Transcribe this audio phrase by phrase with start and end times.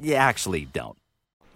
[0.00, 0.96] You actually don't.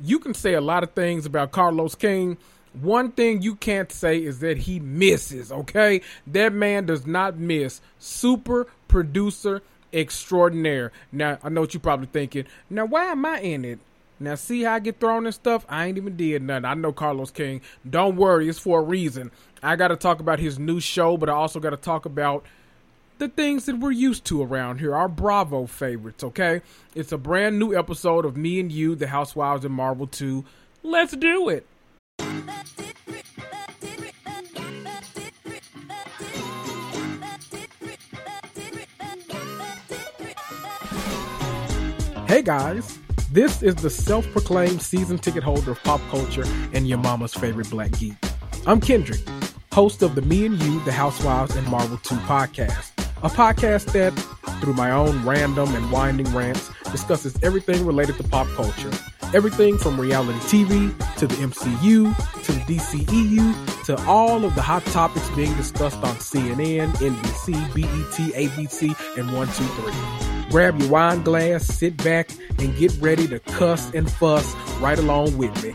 [0.03, 2.39] You can say a lot of things about Carlos King.
[2.81, 6.03] One thing you can't say is that he misses, okay?
[6.29, 7.81] That man does not miss.
[7.99, 10.93] Super producer extraordinaire.
[11.13, 12.47] Now, I know what you're probably thinking.
[12.69, 13.81] Now, why am I in it?
[14.21, 15.65] Now, see how I get thrown and stuff?
[15.69, 16.67] I ain't even did nothing.
[16.67, 17.63] I know Carlos King.
[17.89, 19.31] Don't worry, it's for a reason.
[19.63, 22.45] I got to talk about his new show, but I also got to talk about
[23.21, 26.63] the things that we're used to around here, our Bravo favorites, okay?
[26.95, 30.43] It's a brand new episode of Me and You, The Housewives and Marvel 2.
[30.83, 31.67] Let's do it.
[42.27, 42.99] Hey guys,
[43.33, 47.69] this is the self proclaimed season ticket holder of pop culture and your mama's favorite
[47.69, 48.15] black geek.
[48.67, 49.21] I'm Kendrick,
[49.73, 52.90] host of the Me and You, The Housewives and Marvel 2 podcast
[53.23, 54.13] a podcast that,
[54.61, 58.91] through my own random and winding rants, discusses everything related to pop culture.
[59.33, 62.15] Everything from reality TV to the MCU
[62.45, 68.35] to the DCEU to all of the hot topics being discussed on CNN, NBC, BET,
[68.35, 70.51] ABC, and 123.
[70.51, 75.39] Grab your wine glass, sit back, and get ready to cuss and fuss right along
[75.39, 75.75] with me.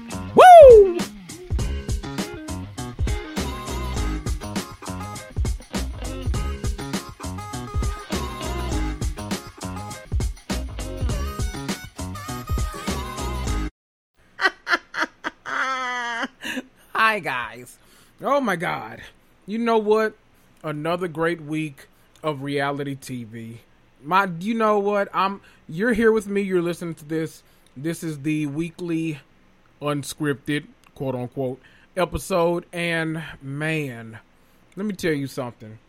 [17.20, 17.78] Guys.
[18.22, 19.02] Oh my god.
[19.46, 20.16] You know what?
[20.64, 21.88] Another great week
[22.24, 23.58] of reality TV.
[24.04, 25.10] My you know what?
[25.14, 27.44] I'm you're here with me, you're listening to this.
[27.78, 29.20] This is the weekly
[29.82, 30.66] unscripted,
[30.96, 31.62] quote unquote,
[31.98, 34.20] episode and man,
[34.76, 35.80] let me tell you something.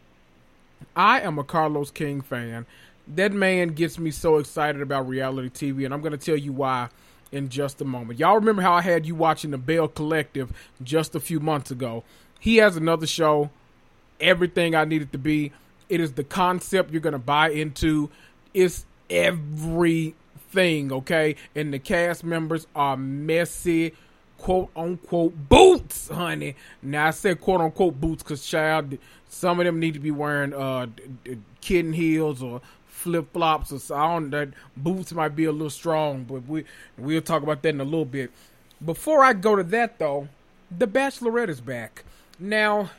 [0.94, 2.66] I am a Carlos King fan.
[3.08, 6.52] That man gets me so excited about reality TV and I'm going to tell you
[6.52, 6.88] why
[7.32, 8.18] in just a moment.
[8.18, 12.04] Y'all remember how I had you watching the Belle Collective just a few months ago?
[12.38, 13.50] He has another show,
[14.20, 15.52] Everything I Needed to Be.
[15.88, 18.10] It is the concept you're going to buy into.
[18.54, 21.36] It's everything, okay?
[21.54, 23.92] And the cast members are messy,
[24.38, 26.56] quote unquote boots, honey.
[26.82, 28.98] Now I said quote unquote boots because child,
[29.28, 30.86] some of them need to be wearing uh
[31.60, 32.60] kitten heels or
[32.96, 36.64] flip flops or sound that boots might be a little strong, but we
[36.96, 38.30] we'll talk about that in a little bit.
[38.84, 40.28] Before I go to that though,
[40.76, 42.04] The Bachelorette is back.
[42.38, 42.90] Now,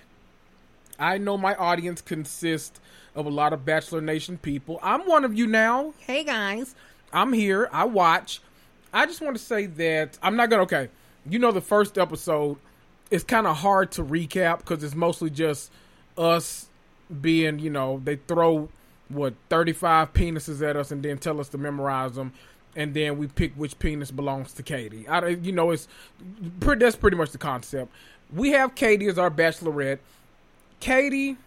[0.99, 2.79] I know my audience consists
[3.15, 4.79] of a lot of Bachelor Nation people.
[4.81, 5.93] I'm one of you now.
[5.99, 6.75] Hey guys.
[7.11, 7.69] I'm here.
[7.71, 8.41] I watch.
[8.93, 10.89] I just want to say that I'm not gonna okay.
[11.29, 12.57] You know the first episode
[13.09, 15.71] it's kind of hard to recap because it's mostly just
[16.17, 16.67] us
[17.21, 18.69] being, you know, they throw
[19.09, 22.33] what 35 penises at us and then tell us to memorize them
[22.77, 25.07] and then we pick which penis belongs to Katie.
[25.07, 25.87] I, you know, it's
[26.59, 27.91] pretty, that's pretty much the concept.
[28.33, 29.97] We have Katie as our bachelorette.
[30.79, 31.37] Katie,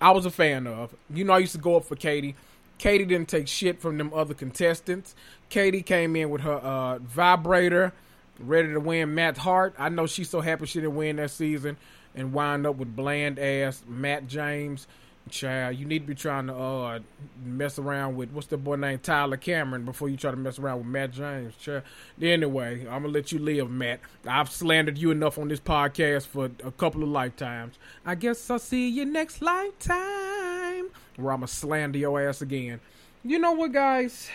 [0.00, 0.94] I was a fan of.
[1.12, 2.36] You know, I used to go up for Katie.
[2.76, 5.14] Katie didn't take shit from them other contestants.
[5.48, 7.94] Katie came in with her uh, vibrator,
[8.38, 9.74] ready to win Matt Hart.
[9.78, 11.78] I know she's so happy she didn't win that season
[12.14, 14.86] and wind up with bland ass Matt James
[15.28, 17.00] Child, you need to be trying to uh
[17.44, 20.78] mess around with what's the boy named Tyler Cameron before you try to mess around
[20.78, 21.56] with Matt James.
[21.56, 21.82] Child.
[22.22, 24.00] Anyway, I'm gonna let you live, Matt.
[24.26, 27.74] I've slandered you enough on this podcast for a couple of lifetimes.
[28.04, 30.90] I guess I'll see you next lifetime.
[31.16, 32.80] Where I'm gonna slander your ass again.
[33.24, 34.28] You know what, guys?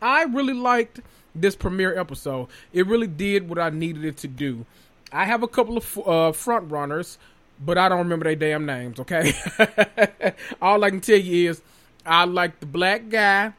[0.00, 1.00] I really liked
[1.34, 2.48] this premiere episode.
[2.72, 4.64] It really did what I needed it to do.
[5.12, 7.18] I have a couple of uh, front runners
[7.60, 9.00] but I don't remember their damn names.
[9.00, 9.32] Okay,
[10.62, 11.62] all I can tell you is
[12.04, 13.52] I like the black guy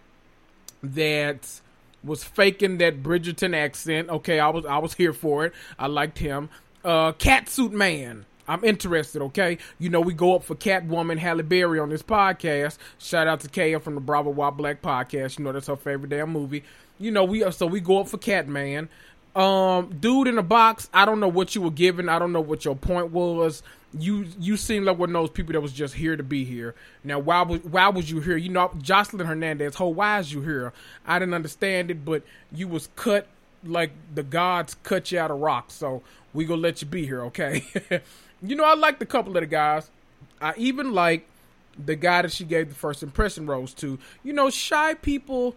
[0.83, 1.61] that
[2.03, 4.09] was faking that Bridgerton accent.
[4.09, 5.53] Okay, I was I was here for it.
[5.77, 6.49] I liked him.
[6.83, 8.25] Uh, Catsuit Man.
[8.47, 9.59] I'm interested, okay?
[9.77, 12.79] You know, we go up for Catwoman Halle Berry on this podcast.
[12.97, 15.37] Shout out to Kaya from the Bravo Wild Black podcast.
[15.37, 16.63] You know, that's her favorite damn movie.
[16.97, 18.89] You know, we so we go up for Catman.
[19.35, 22.09] Um, dude in the box, I don't know what you were given.
[22.09, 23.63] I don't know what your point was
[23.97, 26.75] you you seem like one of those people that was just here to be here.
[27.03, 28.37] Now, why was why was you here?
[28.37, 30.73] You know, Jocelyn Hernandez, whole why is you here?
[31.05, 33.27] I didn't understand it, but you was cut
[33.63, 35.71] like the gods cut you out of rock.
[35.71, 36.03] So
[36.33, 37.65] we gonna let you be here, okay?
[38.43, 39.89] you know, I liked a couple of the guys.
[40.39, 41.27] I even like
[41.83, 43.97] the guy that she gave the first impression rose to.
[44.23, 45.55] You know, shy people.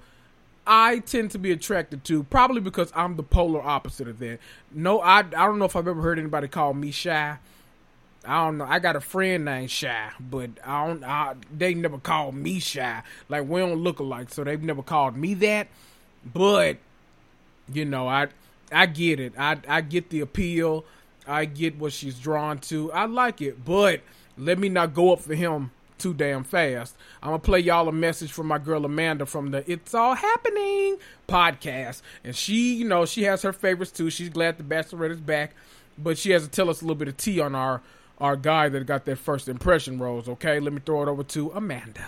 [0.66, 4.38] I tend to be attracted to probably because I'm the polar opposite of that.
[4.72, 7.38] No, I I don't know if I've ever heard anybody call me shy.
[8.24, 8.66] I don't know.
[8.68, 11.02] I got a friend named Shy, but I don't.
[11.02, 13.02] I, they never called me Shy.
[13.28, 15.68] Like we don't look alike, so they've never called me that.
[16.24, 16.76] But
[17.72, 18.28] you know, I
[18.70, 19.32] I get it.
[19.36, 20.84] I I get the appeal.
[21.26, 22.92] I get what she's drawn to.
[22.92, 24.00] I like it, but
[24.38, 25.70] let me not go up for him
[26.02, 26.96] too damn fast.
[27.22, 30.96] I'm gonna play y'all a message from my girl Amanda from the It's All Happening
[31.28, 34.10] podcast, and she, you know, she has her favorites too.
[34.10, 35.54] She's glad the Bachelorette is back,
[35.96, 37.82] but she has to tell us a little bit of tea on our
[38.18, 40.28] our guy that got that first impression rose.
[40.28, 42.06] Okay, let me throw it over to Amanda.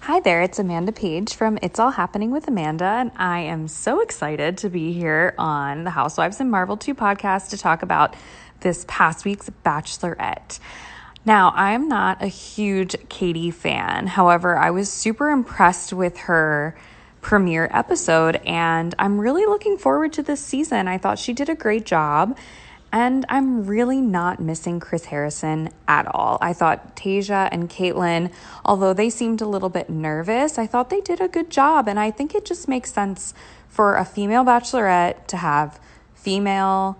[0.00, 4.00] Hi there, it's Amanda Page from It's All Happening with Amanda, and I am so
[4.00, 8.16] excited to be here on the Housewives and Marvel 2 podcast to talk about
[8.60, 10.58] this past week's Bachelorette.
[11.28, 14.06] Now, I'm not a huge Katie fan.
[14.06, 16.74] However, I was super impressed with her
[17.20, 20.88] premiere episode, and I'm really looking forward to this season.
[20.88, 22.38] I thought she did a great job.
[22.90, 26.38] And I'm really not missing Chris Harrison at all.
[26.40, 28.32] I thought Tayshia and Kaitlyn,
[28.64, 31.88] although they seemed a little bit nervous, I thought they did a good job.
[31.88, 33.34] And I think it just makes sense
[33.68, 35.78] for a female bachelorette to have
[36.14, 36.96] female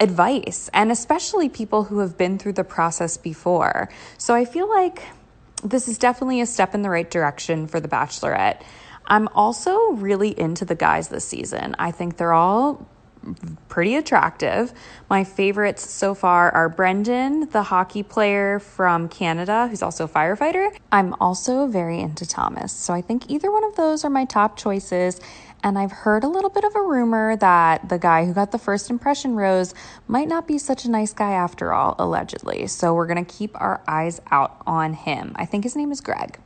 [0.00, 3.88] advice, and especially people who have been through the process before.
[4.18, 5.02] So I feel like
[5.62, 8.62] this is definitely a step in the right direction for the bachelorette.
[9.06, 11.76] I'm also really into the guys this season.
[11.78, 12.86] I think they're all
[13.68, 14.72] pretty attractive.
[15.08, 20.74] My favorites so far are Brendan, the hockey player from Canada, who's also a firefighter.
[20.92, 22.72] I'm also very into Thomas.
[22.72, 25.20] So I think either one of those are my top choices.
[25.64, 28.58] And I've heard a little bit of a rumor that the guy who got the
[28.58, 29.72] first impression rose
[30.06, 32.66] might not be such a nice guy after all, allegedly.
[32.66, 35.32] So we're going to keep our eyes out on him.
[35.36, 36.38] I think his name is Greg.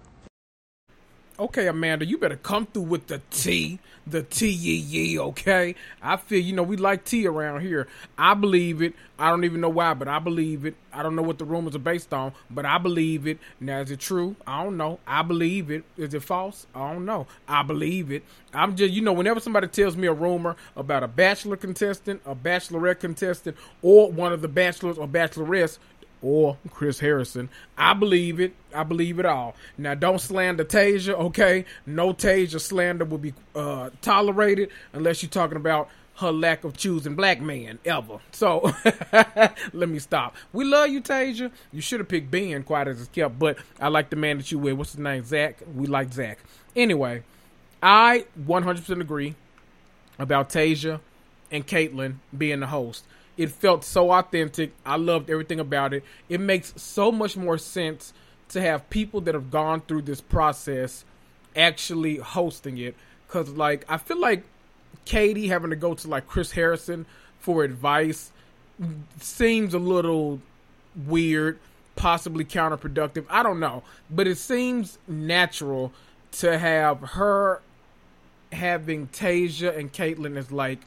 [1.40, 5.76] Okay, Amanda, you better come through with the tea, the T yee okay?
[6.02, 7.86] I feel, you know, we like tea around here.
[8.18, 8.92] I believe it.
[9.20, 10.74] I don't even know why, but I believe it.
[10.92, 13.38] I don't know what the rumors are based on, but I believe it.
[13.60, 14.34] Now, is it true?
[14.48, 14.98] I don't know.
[15.06, 15.84] I believe it.
[15.96, 16.66] Is it false?
[16.74, 17.28] I don't know.
[17.46, 18.24] I believe it.
[18.52, 22.34] I'm just, you know, whenever somebody tells me a rumor about a bachelor contestant, a
[22.34, 25.78] bachelorette contestant, or one of the bachelors or bachelorettes,
[26.22, 27.48] or Chris Harrison.
[27.76, 28.54] I believe it.
[28.74, 29.54] I believe it all.
[29.76, 31.64] Now, don't slander Tayshia, okay?
[31.86, 37.14] No Tayshia slander will be uh, tolerated unless you're talking about her lack of choosing
[37.14, 38.18] black man ever.
[38.32, 38.72] So,
[39.72, 40.34] let me stop.
[40.52, 41.50] We love you, Tayshia.
[41.72, 44.50] You should have picked Ben, quite as it's kept, but I like the man that
[44.50, 44.74] you with.
[44.74, 45.24] What's his name?
[45.24, 45.58] Zach.
[45.74, 46.38] We like Zach.
[46.74, 47.22] Anyway,
[47.82, 49.36] I 100% agree
[50.18, 51.00] about Tayshia
[51.50, 53.04] and Kaitlyn being the host.
[53.38, 54.72] It felt so authentic.
[54.84, 56.04] I loved everything about it.
[56.28, 58.12] It makes so much more sense
[58.50, 61.04] to have people that have gone through this process
[61.56, 62.94] actually hosting it.
[63.28, 64.42] Cause like I feel like
[65.04, 67.06] Katie having to go to like Chris Harrison
[67.38, 68.32] for advice
[69.20, 70.40] seems a little
[71.06, 71.58] weird,
[71.94, 73.24] possibly counterproductive.
[73.30, 75.92] I don't know, but it seems natural
[76.32, 77.62] to have her
[78.52, 80.80] having Tayshia and Kaitlyn as like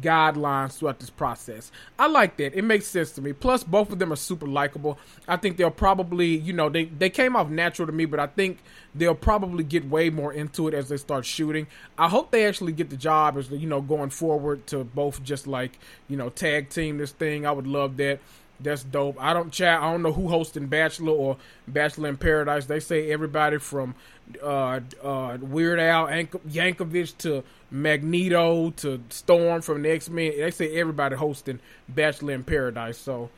[0.00, 1.70] guidelines throughout this process.
[1.98, 2.56] I like that.
[2.56, 3.32] It makes sense to me.
[3.32, 4.98] Plus, both of them are super likable.
[5.28, 8.26] I think they'll probably, you know, they, they came off natural to me, but I
[8.26, 8.58] think
[8.94, 11.66] they'll probably get way more into it as they start shooting.
[11.96, 15.46] I hope they actually get the job as, you know, going forward to both just
[15.46, 15.78] like,
[16.08, 17.46] you know, tag team this thing.
[17.46, 18.20] I would love that.
[18.58, 19.16] That's dope.
[19.20, 19.82] I don't chat.
[19.82, 21.36] I don't know who hosting Bachelor or
[21.68, 22.64] Bachelor in Paradise.
[22.66, 23.94] They say everybody from
[24.42, 30.32] uh, uh, Weird Al Yankovic to Magneto to Storm from the X Men.
[30.38, 32.96] They say everybody hosting Bachelor in Paradise.
[32.96, 33.28] So,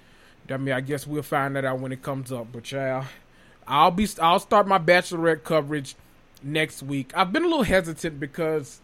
[0.48, 2.48] I mean, I guess we'll find that out when it comes up.
[2.52, 3.06] But yeah,
[3.66, 4.08] I'll be.
[4.20, 5.96] I'll start my Bachelorette coverage
[6.44, 7.10] next week.
[7.16, 8.80] I've been a little hesitant because,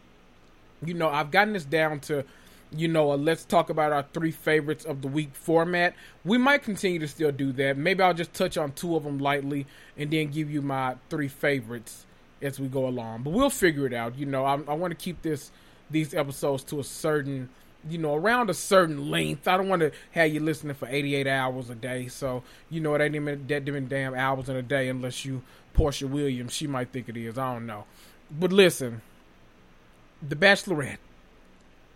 [0.85, 2.25] you know, I've gotten this down to
[2.77, 5.95] you know, a let's talk about our three favorites of the week format.
[6.25, 7.77] We might continue to still do that.
[7.77, 9.67] Maybe I'll just touch on two of them lightly
[9.97, 12.07] and then give you my three favorites
[12.43, 13.23] as we go along.
[13.23, 14.19] But we'll figure it out.
[14.19, 15.51] You know, I, I want to keep this
[15.91, 17.49] these episodes to a certain,
[17.89, 19.47] you know, around a certain length.
[19.47, 22.09] I don't want to have you listening for 88 hours a day.
[22.09, 25.43] So, you know, it ain't even that even damn hours in a day unless you
[25.75, 26.53] Porsha Williams.
[26.53, 27.39] She might think it is.
[27.39, 27.85] I don't know.
[28.31, 29.03] But listen,
[30.27, 30.99] The Bachelorette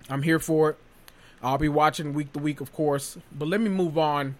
[0.08, 0.76] I'm here for it.
[1.42, 3.18] I'll be watching week to week, of course.
[3.36, 4.36] But let me move on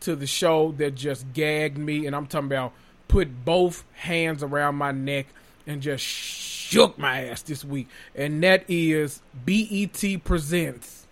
[0.00, 2.72] to the show that just gagged me, and I'm talking about
[3.08, 5.26] put both hands around my neck
[5.66, 11.06] and just shook my ass this week, and that is BET presents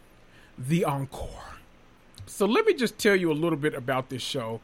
[0.58, 1.28] The Encore.
[2.26, 4.60] So let me just tell you a little bit about this show.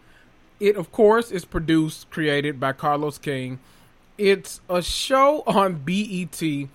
[0.58, 3.60] It, of course, is produced, created by Carlos King.
[4.18, 6.68] It's a show on BET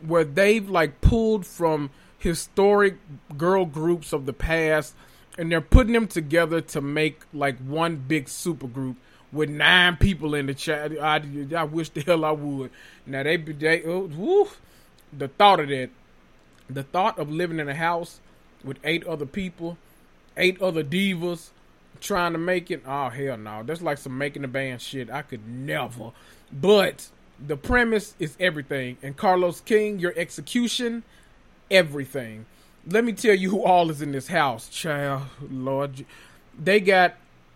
[0.00, 2.96] where they've like pulled from historic
[3.36, 4.94] girl groups of the past
[5.36, 8.96] and they're putting them together to make like one big super group
[9.32, 10.92] with nine people in the chat.
[11.00, 11.22] I,
[11.56, 12.70] I wish the hell I would.
[13.06, 14.48] Now they they oh, woo,
[15.16, 15.90] the thought of that,
[16.68, 18.20] the thought of living in a house
[18.64, 19.78] with eight other people,
[20.36, 21.50] eight other divas
[22.00, 22.82] trying to make it.
[22.86, 25.10] Oh hell no, that's like some making the band shit.
[25.10, 26.12] I could never.
[26.52, 27.08] But
[27.44, 28.96] the premise is everything.
[29.02, 31.02] And Carlos King, your execution,
[31.70, 32.46] everything.
[32.86, 35.24] Let me tell you who all is in this house, child.
[35.50, 36.04] Lord,
[36.58, 37.14] they got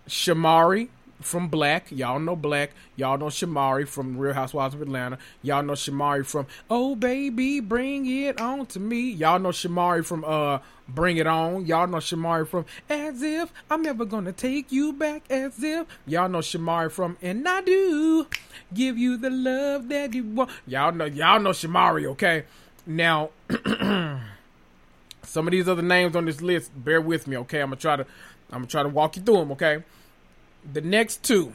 [0.09, 0.89] Shamari
[1.25, 1.91] from Black.
[1.91, 2.71] Y'all know Black.
[2.97, 5.19] Y'all know Shamari from Real Housewives of Atlanta.
[5.43, 9.11] Y'all know Shamari from Oh Baby, Bring It On to Me.
[9.11, 11.65] Y'all know Shamari from uh Bring It On.
[11.65, 15.87] Y'all know Shamari from As If I'm Never Gonna Take You Back As If.
[16.07, 18.27] Y'all know Shamari from And I Do
[18.75, 20.51] Give You the Love That You Want.
[20.67, 22.45] Y'all know y'all know Shamari, okay?
[22.87, 23.31] Now
[25.23, 27.61] some of these other names on this list, bear with me, okay?
[27.61, 28.07] I'm gonna try to
[28.51, 29.83] I'm gonna try to walk you through them, okay?
[30.71, 31.55] The next two,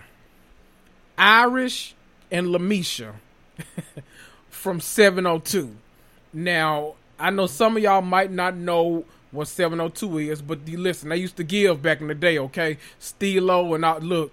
[1.17, 1.95] Irish
[2.31, 3.13] and LeMisha
[4.49, 5.75] from 702.
[6.33, 11.09] Now, I know some of y'all might not know what 702 is, but you listen,
[11.09, 12.77] they used to give back in the day, okay?
[12.99, 14.31] Steelo and I look,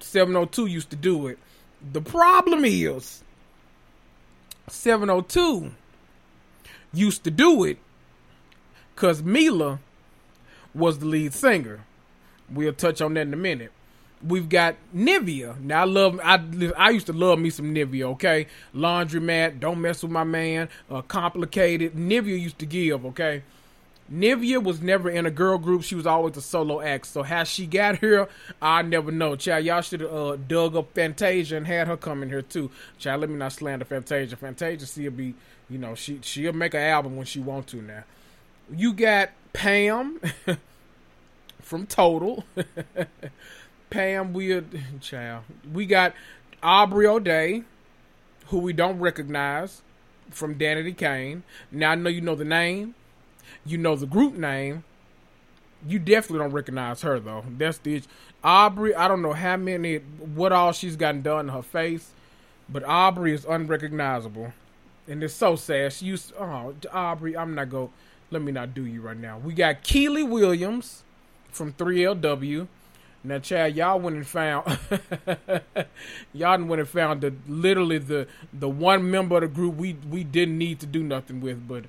[0.00, 1.38] 702 used to do it.
[1.92, 3.22] The problem is
[4.68, 5.72] 702
[6.92, 7.78] used to do it
[8.94, 9.78] because Meelah
[10.74, 11.84] was the lead singer.
[12.50, 13.72] We'll touch on that in a minute.
[14.26, 15.58] We've got Nivea.
[15.60, 16.42] Now I love I
[16.76, 18.46] I used to love me some Nivea, okay?
[18.74, 21.94] Laundromat, don't mess with my man, uh, complicated.
[21.94, 23.42] Nivea used to give, okay?
[24.12, 25.82] Nivea was never in a girl group.
[25.84, 27.06] She was always a solo act.
[27.06, 28.28] So how she got here,
[28.60, 29.36] I never know.
[29.36, 32.70] Child, y'all should have uh, dug up Fantasia and had her come in here too.
[32.98, 34.36] Child, let me not slander Fantasia.
[34.36, 35.34] Fantasia, she'll be,
[35.68, 37.76] you know, she she'll make an album when she want to.
[37.76, 38.04] Now,
[38.74, 40.20] you got Pam
[41.62, 42.44] from Total.
[43.90, 44.62] Pam, we
[45.00, 45.44] child.
[45.70, 46.14] We got
[46.62, 47.64] Aubrey O'Day,
[48.46, 49.82] who we don't recognize
[50.30, 51.42] from Danity Kane.
[51.70, 52.94] Now I know you know the name,
[53.66, 54.84] you know the group name.
[55.86, 57.44] You definitely don't recognize her though.
[57.48, 58.02] That's the
[58.44, 58.94] Aubrey.
[58.94, 62.10] I don't know how many, what all she's gotten done in her face,
[62.68, 64.52] but Aubrey is unrecognizable,
[65.08, 65.92] and it's so sad.
[65.92, 67.90] She used, oh Aubrey, I'm not go.
[68.30, 69.38] Let me not do you right now.
[69.38, 71.02] We got Kiely Williams
[71.50, 72.68] from 3LW.
[73.22, 74.78] Now, Chad, y'all went and found
[76.32, 80.24] y'all went and found the literally the the one member of the group we we
[80.24, 81.84] didn't need to do nothing with, but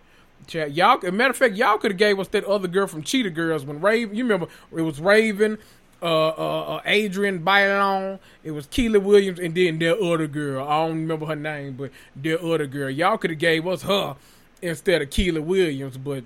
[0.48, 1.00] Chad, y'all.
[1.12, 3.80] matter of fact, y'all could have gave us that other girl from Cheetah Girls when
[3.80, 4.16] Raven.
[4.16, 5.58] You remember it was Raven,
[6.02, 8.20] uh, uh, uh Adrienne Bailon.
[8.44, 10.68] It was Kiely Williams, and then their other girl.
[10.68, 12.90] I don't remember her name, but their other girl.
[12.90, 14.18] Y'all could have gave us her
[14.62, 16.26] instead of Kiely Williams, but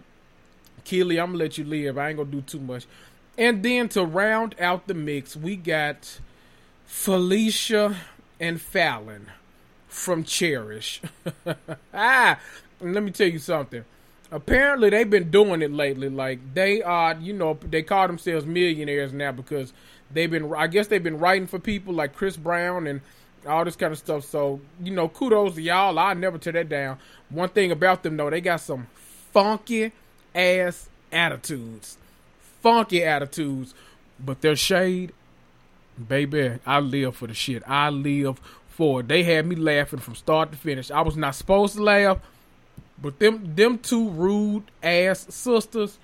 [0.84, 2.00] Kiely, I'm gonna let you live.
[2.00, 2.88] I ain't gonna do too much.
[3.38, 6.20] And then to round out the mix, we got
[6.88, 7.98] Felisha
[8.40, 9.28] and Fallon
[9.88, 11.02] from Cherish.
[11.94, 12.40] ah,
[12.80, 13.84] let me tell you something.
[14.32, 16.10] Apparently, they've been doing it lately.
[16.10, 19.74] Like they are, you know, they call themselves millionaires now because
[20.12, 20.54] they've been.
[20.54, 23.02] I guess they've been writing for people like Chris Brown and
[23.46, 24.24] all this kind of stuff.
[24.24, 26.00] So you know, kudos to y'all.
[26.00, 26.98] I never tear that down.
[27.30, 28.88] One thing about them though, they got some
[29.32, 29.92] funky
[30.34, 31.98] ass attitudes
[32.66, 33.76] funky attitudes.
[34.20, 35.14] But their shade,
[36.08, 37.62] baby, I live for the shit.
[37.68, 39.04] I live for.
[39.04, 40.90] They had me laughing from start to finish.
[40.90, 42.18] I was not supposed to laugh,
[43.00, 46.00] but them them two rude ass sisters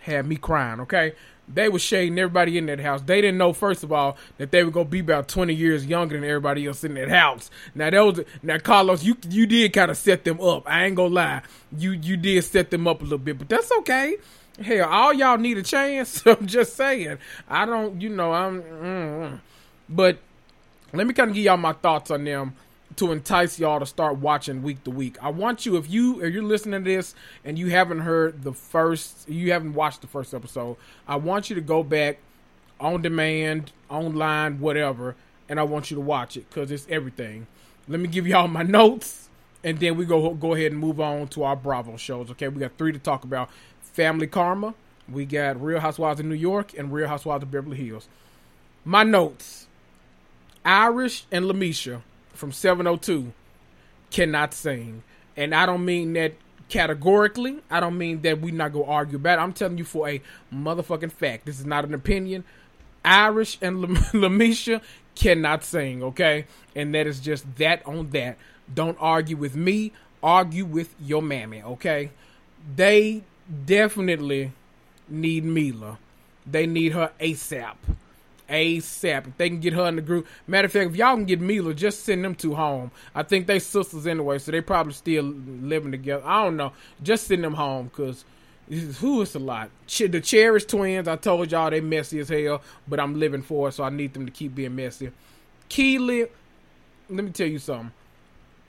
[0.00, 0.80] had me crying.
[0.80, 1.12] Okay,
[1.46, 3.02] they were shading everybody in that house.
[3.02, 6.16] They didn't know, first of all, that they were gonna be about twenty years younger
[6.16, 7.52] than everybody else in that house.
[7.76, 10.64] Now that was now Carlos, you you did kind of set them up.
[10.66, 11.42] I ain't gonna lie,
[11.76, 14.16] you you did set them up a little bit, but that's okay.
[14.60, 16.22] Hell, all y'all need a chance.
[16.26, 17.18] I'm just saying.
[17.48, 18.62] I don't, you know, I'm.
[18.62, 19.40] Mm,
[19.88, 20.18] but
[20.92, 22.54] let me kind of give y'all my thoughts on them
[22.96, 25.16] to entice y'all to start watching week to week.
[25.22, 28.52] I want you if you if you're listening to this and you haven't heard the
[28.52, 32.18] first you haven't watched the first episode, I want you to go back
[32.80, 35.14] on demand, online, whatever,
[35.48, 37.46] and I want you to watch it cuz it's everything.
[37.86, 39.28] Let me give y'all my notes
[39.62, 42.30] and then we go go ahead and move on to our Bravo shows.
[42.32, 43.50] Okay, we got 3 to talk about.
[43.98, 44.74] Family Karma,
[45.10, 48.06] we got Real Housewives of New York and Real Housewives of Beverly Hills.
[48.84, 49.66] My notes.
[50.64, 52.02] Irish and LeMisha
[52.32, 53.32] from 702
[54.12, 55.02] cannot sing.
[55.36, 56.34] And I don't mean that
[56.68, 57.58] categorically.
[57.72, 59.42] I don't mean that we not go argue about it.
[59.42, 60.22] I'm telling you for a
[60.54, 61.44] motherfucking fact.
[61.44, 62.44] This is not an opinion.
[63.04, 63.78] Irish and
[64.12, 64.80] LeMisha
[65.16, 66.44] cannot sing, okay?
[66.76, 68.38] And that is just that on that.
[68.72, 69.90] Don't argue with me.
[70.22, 72.12] Argue with your mammy, okay?
[72.76, 73.24] They
[73.64, 74.52] definitely
[75.08, 75.98] need Meelah.
[76.46, 77.76] They need her ASAP.
[78.48, 79.26] ASAP.
[79.26, 80.26] If they can get her in the group.
[80.46, 82.90] Matter of fact, if y'all can get Meelah, just send them two home.
[83.14, 86.24] I think they sisters anyway, so they probably still living together.
[86.24, 86.72] I don't know.
[87.02, 88.24] Just send them home because
[88.98, 89.70] who is a lot.
[89.86, 93.72] The Cherish twins, I told y'all they messy as hell, but I'm living for it,
[93.72, 95.10] so I need them to keep being messy.
[95.70, 96.28] Kiely,
[97.08, 97.92] let me tell you something.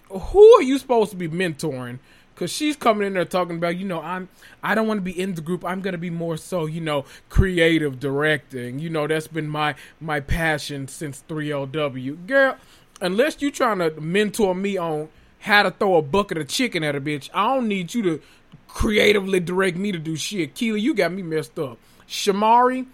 [0.10, 2.00] Who are you supposed to be mentoring?
[2.40, 4.30] Because she's coming in there talking about you know i'm
[4.64, 5.66] i don't want to be in the group.
[5.66, 8.80] I'm going to be more so you know creative directing.
[8.80, 12.56] You know that's been my my passion since 3lw girl
[13.02, 16.96] unless you trying to mentor me on how to throw a bucket of chicken at
[16.96, 18.22] a bitch i don't need you to
[18.70, 20.56] creatively direct me to do shit.
[20.56, 21.78] Kiely you got me messed up.
[22.08, 22.86] Shamari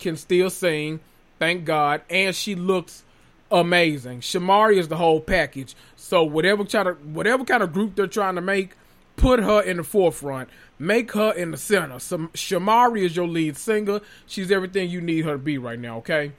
[0.00, 1.00] can still sing
[1.38, 3.04] thank god and she looks
[3.50, 4.20] amazing.
[4.20, 5.76] Shamari is the whole package.
[5.94, 8.76] So whatever kind of whatever kind of group they're trying to make
[9.16, 10.48] put her in the forefront.
[10.78, 11.98] Make her in the center.
[11.98, 14.00] Some Shamari is your lead singer.
[14.26, 16.32] She's everything you need her to be right now, okay?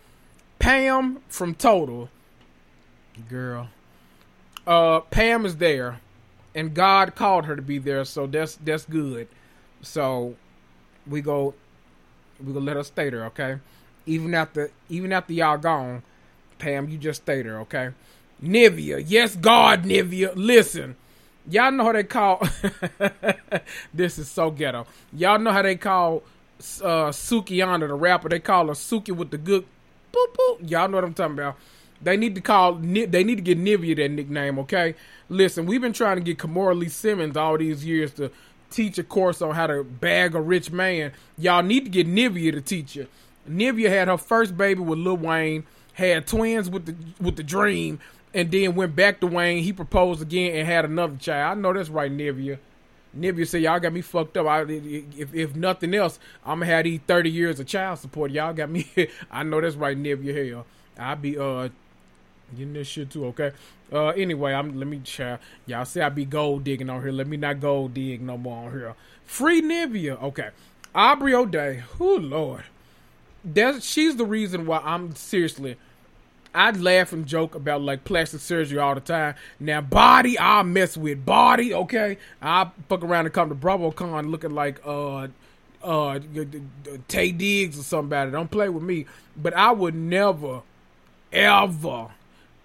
[0.59, 2.09] Pam from Total.
[3.29, 3.69] Girl.
[4.67, 6.01] Uh Pam is there.
[6.53, 9.27] And God called her to be there, so that's that's good.
[9.81, 10.35] So
[11.05, 11.53] we go
[12.43, 13.59] we gonna let her stay there, okay?
[14.05, 16.03] Even after even after y'all gone,
[16.59, 17.89] Pam, you just stay there, okay?
[18.43, 20.33] Nivea, yes, God, Nivea.
[20.35, 20.95] Listen,
[21.49, 22.41] Y'all know how they call
[23.93, 24.87] this is so ghetto.
[25.13, 26.23] Y'all know how they call
[26.81, 28.29] uh Sukihana the rapper.
[28.29, 29.65] They call her Suki with the good
[30.11, 30.69] boop boop.
[30.69, 31.57] Y'all know what I'm talking about.
[32.01, 34.95] They need to call they need to get Nivea that nickname, okay?
[35.29, 38.31] Listen, we've been trying to get Kimora Lee Simmons all these years to
[38.69, 41.11] teach a course on how to bag a rich man.
[41.37, 43.07] Y'all need to get Nivea to teach you.
[43.49, 47.99] Nivea had her first baby with Lil Wayne, had twins with the with the Dream,
[48.35, 49.63] and then went back to Wayne.
[49.63, 51.57] He proposed again and had another child.
[51.57, 52.59] I know that's right, Nivea.
[53.17, 54.45] Nivea said, "Y'all got me fucked up.
[54.45, 58.31] I, if if nothing else, I'm gonna have these 30 years of child support.
[58.31, 58.87] Y'all got me.
[59.31, 60.51] I know that's right, Nivea.
[60.51, 60.65] Hell,
[60.99, 61.69] I be uh
[62.55, 63.25] getting this shit too.
[63.27, 63.53] Okay.
[63.91, 65.37] Uh, anyway, I'm let me try.
[65.65, 67.13] Y'all say I be gold digging on here.
[67.13, 68.95] Let me not gold dig no more on here.
[69.23, 70.21] Free Nivea.
[70.21, 70.49] Okay.
[70.93, 71.83] Aubrey O'Day.
[72.01, 72.65] Oh Lord,
[73.45, 75.77] that she's the reason why I'm seriously
[76.55, 79.35] I'd laugh and joke about like plastic surgery all the time.
[79.59, 81.73] Now body, I'll mess with body.
[81.73, 85.27] Okay, I fuck around and come to BravoCon looking like uh
[85.83, 86.19] uh
[87.07, 88.31] Taye Diggs or somebody.
[88.31, 89.05] Don't play with me.
[89.37, 90.61] But I would never,
[91.31, 92.07] ever,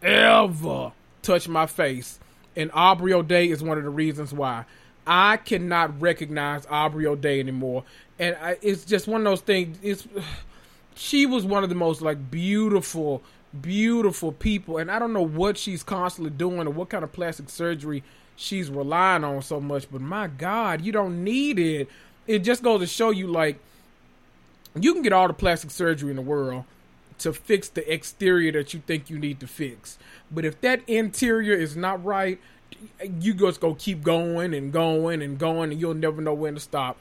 [0.02, 2.18] ever touch my face.
[2.56, 4.64] And Aubrey O'Day is one of the reasons why.
[5.06, 7.84] I cannot recognize Aubrey O'Day anymore,
[8.18, 9.78] and I, it's just one of those things.
[9.82, 10.06] It's
[10.94, 13.22] she was one of the most like beautiful
[13.58, 17.48] beautiful people, and I don't know what she's constantly doing or what kind of plastic
[17.48, 18.02] surgery
[18.36, 19.90] she's relying on so much.
[19.90, 21.88] But my God, you don't need it.
[22.26, 23.58] It just goes to show you, like,
[24.78, 26.64] you can get all the plastic surgery in the world
[27.18, 29.98] to fix the exterior that you think you need to fix.
[30.30, 32.38] But if that interior is not right,
[33.20, 36.60] you just go keep going and going and going, and you'll never know when to
[36.60, 36.96] stop.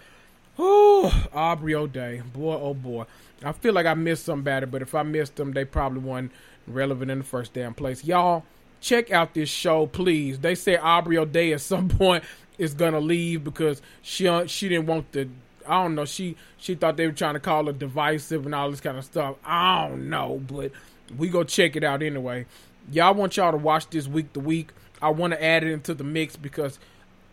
[0.58, 3.06] Oh, Aubrey O'Day, boy, oh boy.
[3.44, 6.32] I feel like I missed somebody, but if I missed them, they probably weren't
[6.68, 8.04] relevant in the first damn place.
[8.04, 8.44] Y'all,
[8.82, 10.40] check out this show, please.
[10.40, 12.24] They say Aubrey O'Day at some point
[12.58, 15.30] is gonna leave because she uh, she didn't want the
[15.68, 16.06] I don't know.
[16.06, 19.06] She she thought they were trying to call her divisive and all this kind of
[19.06, 19.36] stuff.
[19.46, 20.72] I don't know, but
[21.18, 22.46] we go check it out anyway.
[22.92, 24.72] Y'all want y'all to watch this week the week.
[25.02, 26.80] I want to add it into the mix because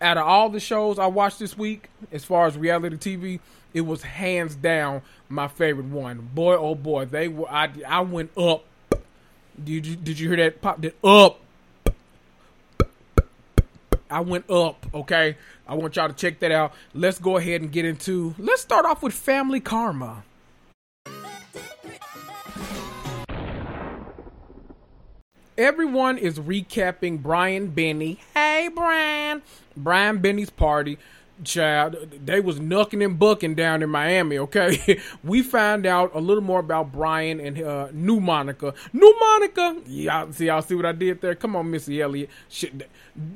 [0.01, 3.41] out of all the shows I watched this week, as far as reality TV,
[3.75, 6.31] it was hands down my favorite one.
[6.35, 7.51] Boy, oh boy, they were.
[7.51, 8.65] I I went up.
[9.63, 10.81] Did you did you hear that pop?
[10.81, 11.41] Did up?
[14.09, 14.87] I went up.
[14.95, 16.73] Okay, I want y'all to check that out.
[16.95, 18.35] Let's go ahead and get into.
[18.39, 20.25] Let's start off with Family Karma.
[25.59, 28.19] Everyone is recapping Brian Benni.
[28.35, 29.41] Hey, Brian.
[29.75, 30.99] Brian Benni's party.
[31.45, 35.01] Child, they was knucking and bucking down in Miami, okay?
[35.25, 38.73] we found out a little more about Brian and uh, new Monica.
[38.95, 39.77] New Monica!
[39.87, 41.35] Y'all see, y'all see what I did there?
[41.35, 42.31] Come on, Missy Elliott.
[42.49, 42.89] Shit,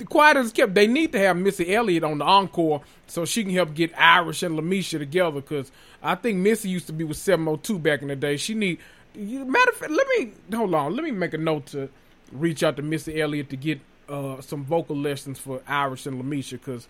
[0.09, 0.75] quiet as kept.
[0.75, 4.43] They need to have Missy Elliott on the encore so she can help get Irish
[4.43, 5.71] and LeMisha together because
[6.03, 8.39] I think Missy used to be with 702 back in the day.
[8.39, 8.79] She need,
[9.15, 11.91] matter of fact, let me, hold on, let me make a note to
[12.33, 16.53] reach out to Missy Elliott to get uh, some vocal lessons for Irish and LeMisha
[16.53, 16.89] because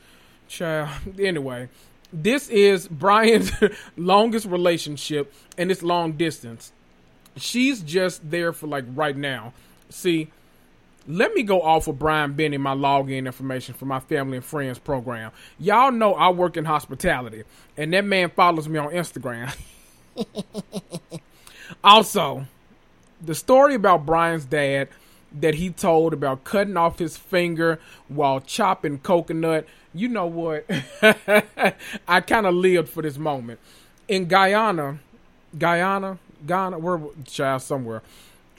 [0.50, 0.90] Child.
[1.20, 1.68] Anyway,
[2.12, 3.52] this is Brian's
[3.96, 6.72] longest relationship, and it's long distance.
[7.36, 9.52] She's just there for like right now.
[9.90, 10.28] See,
[11.06, 14.80] let me go off of Brian Benni, my login information for my family and friends
[14.80, 15.30] program.
[15.60, 17.44] Y'all know I work in hospitality,
[17.76, 19.56] and that man follows me on Instagram.
[21.84, 22.44] also,
[23.24, 24.88] the story about Brian's dad
[25.32, 29.66] that he told about cutting off his finger while chopping coconut.
[29.94, 30.66] You know what?
[32.08, 33.60] I kind of lived for this moment.
[34.08, 34.98] In Guyana,
[35.56, 38.02] Guyana, Ghana, where child somewhere,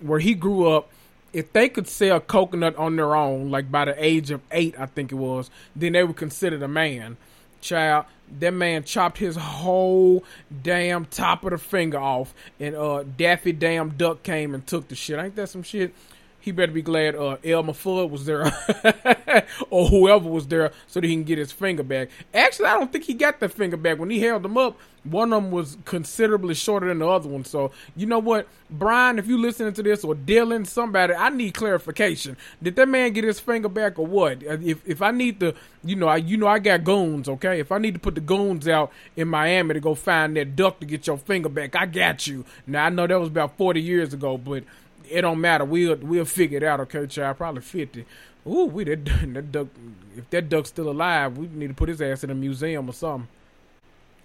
[0.01, 0.89] where he grew up,
[1.33, 4.85] if they could sell coconut on their own, like by the age of eight, I
[4.85, 7.17] think it was, then they were considered a man.
[7.61, 8.05] Child,
[8.39, 10.23] that man chopped his whole
[10.63, 14.95] damn top of the finger off, and uh Daffy damn Duck came and took the
[14.95, 15.19] shit.
[15.19, 15.93] Ain't that some shit?
[16.41, 18.45] He better be glad uh, Elmer Fudd was there
[19.69, 22.09] or whoever was there so that he can get his finger back.
[22.33, 23.99] Actually, I don't think he got that finger back.
[23.99, 27.43] When he held them up, one of them was considerably shorter than the other one.
[27.43, 31.53] So, you know what, Brian, if you listening to this or Dylan, somebody, I need
[31.53, 32.37] clarification.
[32.61, 34.45] Did that man get his finger back or what?
[34.45, 37.59] Uh, if if I need to, you know, I you know I got goons, okay?
[37.59, 40.79] If I need to put the goons out in Miami to go find that duck
[40.79, 42.45] to get your finger back, I got you.
[42.67, 44.63] Now I know that was about 40 years ago, but
[45.11, 45.65] it don't matter.
[45.65, 46.79] We'll we'll figure it out.
[46.81, 47.37] Okay, child.
[47.37, 48.05] Probably fifty.
[48.47, 49.67] Ooh, we that, that duck.
[50.15, 52.93] If that duck's still alive, we need to put his ass in a museum or
[52.93, 53.27] something.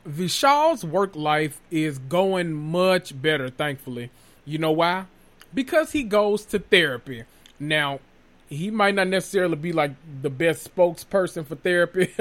[0.07, 4.11] Vishal's work life is going much better, thankfully.
[4.45, 5.07] You know why?
[5.53, 7.25] Because he goes to therapy.
[7.59, 8.01] Now,
[8.49, 12.15] he might not necessarily be like the best spokesperson for therapy,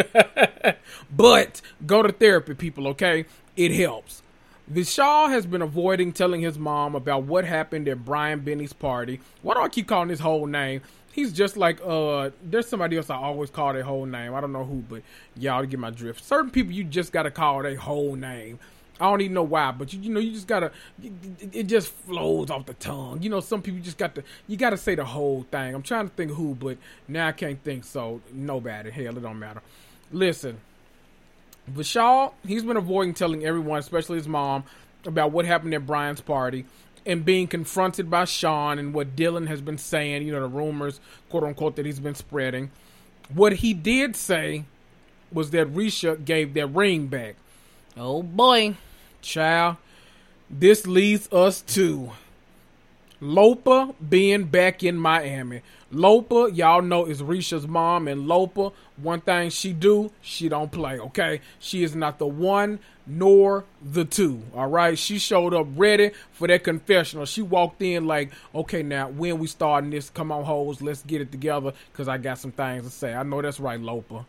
[1.15, 3.25] but go to therapy, people, okay?
[3.55, 4.23] It helps.
[4.71, 9.19] Vishal has been avoiding telling his mom about what happened at Brian Benni's party.
[9.43, 10.81] Why do I keep calling his whole name?
[11.11, 14.33] He's just like uh there's somebody else I always call their whole name.
[14.33, 15.03] I don't know who, but
[15.37, 16.23] y'all get my drift.
[16.23, 18.59] Certain people you just gotta call their whole name.
[18.99, 21.13] I don't even know why, but you, you know you just gotta it,
[21.53, 23.21] it just flows off the tongue.
[23.21, 25.75] You know some people just got to you gotta say the whole thing.
[25.75, 28.89] I'm trying to think who, but now I can't think so nobody.
[28.89, 29.61] Hell, it don't matter.
[30.11, 30.57] Listen,
[31.71, 34.63] Vishal, he's been avoiding telling everyone, especially his mom,
[35.05, 36.65] about what happened at Brian's party
[37.05, 40.99] and being confronted by Shaan and what Dylan has been saying, you know, the rumors,
[41.29, 42.71] quote unquote, that he's been spreading.
[43.33, 44.65] What he did say
[45.31, 47.35] was that Risha gave that ring back.
[47.97, 48.75] Oh boy,
[49.21, 49.77] child.
[50.49, 52.11] This leads us to
[53.19, 55.61] Lopa being back in Miami.
[55.91, 60.99] Lopa, y'all know is Risha's mom, and Lopa, one thing she do, she don't play,
[60.99, 61.41] okay?
[61.59, 64.97] She is not the one nor the two, all right?
[64.97, 67.25] She showed up ready for that confessional.
[67.25, 71.21] She walked in like, okay, now when we starting this, come on, hoes, let's get
[71.21, 73.13] it together, because I got some things to say.
[73.13, 74.25] I know that's right, Lopa.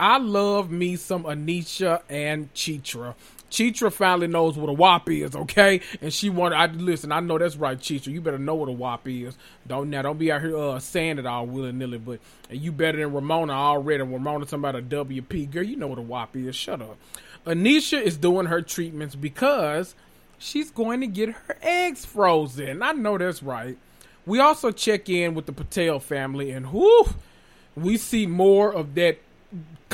[0.00, 3.14] I love me some Anisha and Chitra.
[3.54, 5.80] Chitra finally knows what a WAP is, okay?
[6.00, 7.12] And she wanted, I listen.
[7.12, 8.08] I know that's right, Chitra.
[8.08, 9.38] You better know what a WAP is.
[9.64, 11.98] Don't now, don't be out here uh, saying it all willy nilly.
[11.98, 12.18] But
[12.50, 14.02] you better than Ramona already.
[14.02, 15.62] Ramona talking about a WP girl.
[15.62, 16.56] You know what a WAP is.
[16.56, 16.96] Shut up.
[17.46, 19.94] Anisha is doing her treatments because
[20.36, 22.82] she's going to get her eggs frozen.
[22.82, 23.78] I know that's right.
[24.26, 27.04] We also check in with the Patel family, and whoo,
[27.76, 29.18] we see more of that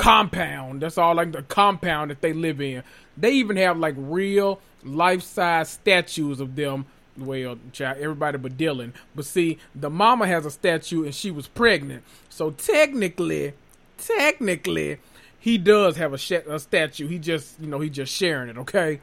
[0.01, 0.81] compound.
[0.81, 2.83] That's all like the compound that they live in.
[3.17, 6.85] They even have like real life size statues of them.
[7.17, 8.93] Well, child, everybody but Dylan.
[9.15, 12.03] But see, the mama has a statue and she was pregnant.
[12.29, 13.53] So technically,
[13.97, 14.99] technically,
[15.39, 17.07] he does have a, sh- a statue.
[17.07, 18.57] He just, you know, he just sharing it.
[18.57, 19.01] Okay.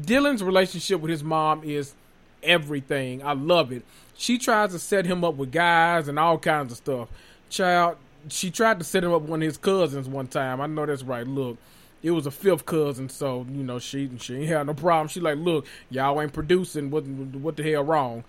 [0.00, 1.94] Dylan's relationship with his mom is
[2.42, 3.22] everything.
[3.22, 3.84] I love it.
[4.16, 7.08] She tries to set him up with guys and all kinds of stuff.
[7.48, 7.96] Child,
[8.28, 10.60] she tried to set him up with one of his cousins one time.
[10.60, 11.26] I know that's right.
[11.26, 11.58] Look,
[12.06, 15.08] it was a fifth cousin, so you know she she ain't had no problem.
[15.08, 16.90] She like, look, y'all ain't producing.
[16.90, 18.22] What what the hell wrong?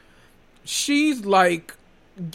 [0.64, 1.76] She's like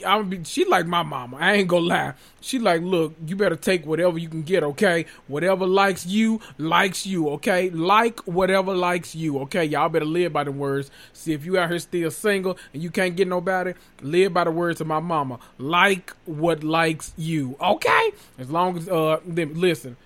[0.07, 1.38] I'm be, she like my mama.
[1.38, 2.14] I ain't gonna lie.
[2.40, 5.07] She like, look, you better take whatever you can get, okay?
[5.26, 7.70] Whatever likes you, likes you, okay?
[7.70, 9.64] Like whatever likes you, okay?
[9.64, 10.92] Y'all better live by the words.
[11.12, 14.52] See, if you out here still single and you can't get nobody, live by the
[14.52, 15.40] words of my mama.
[15.59, 18.12] Like what likes you, okay?
[18.38, 19.96] As long as uh, then listen.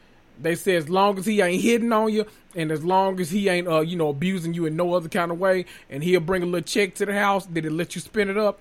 [0.41, 3.49] They say as long as he ain't hitting on you, and as long as he
[3.49, 6.43] ain't uh, you know, abusing you in no other kind of way, and he'll bring
[6.43, 8.61] a little check to the house, did it let you spin it up?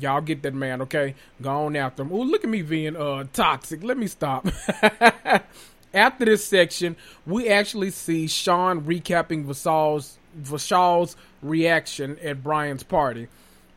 [0.00, 1.14] Y'all get that man, okay?
[1.40, 2.12] Go on after him.
[2.12, 3.82] Oh, look at me being uh toxic.
[3.82, 4.46] Let me stop.
[5.94, 13.28] after this section, we actually see Shaan recapping Vishal's Vishal's reaction at Brian's party.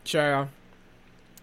[0.04, 0.50] Child,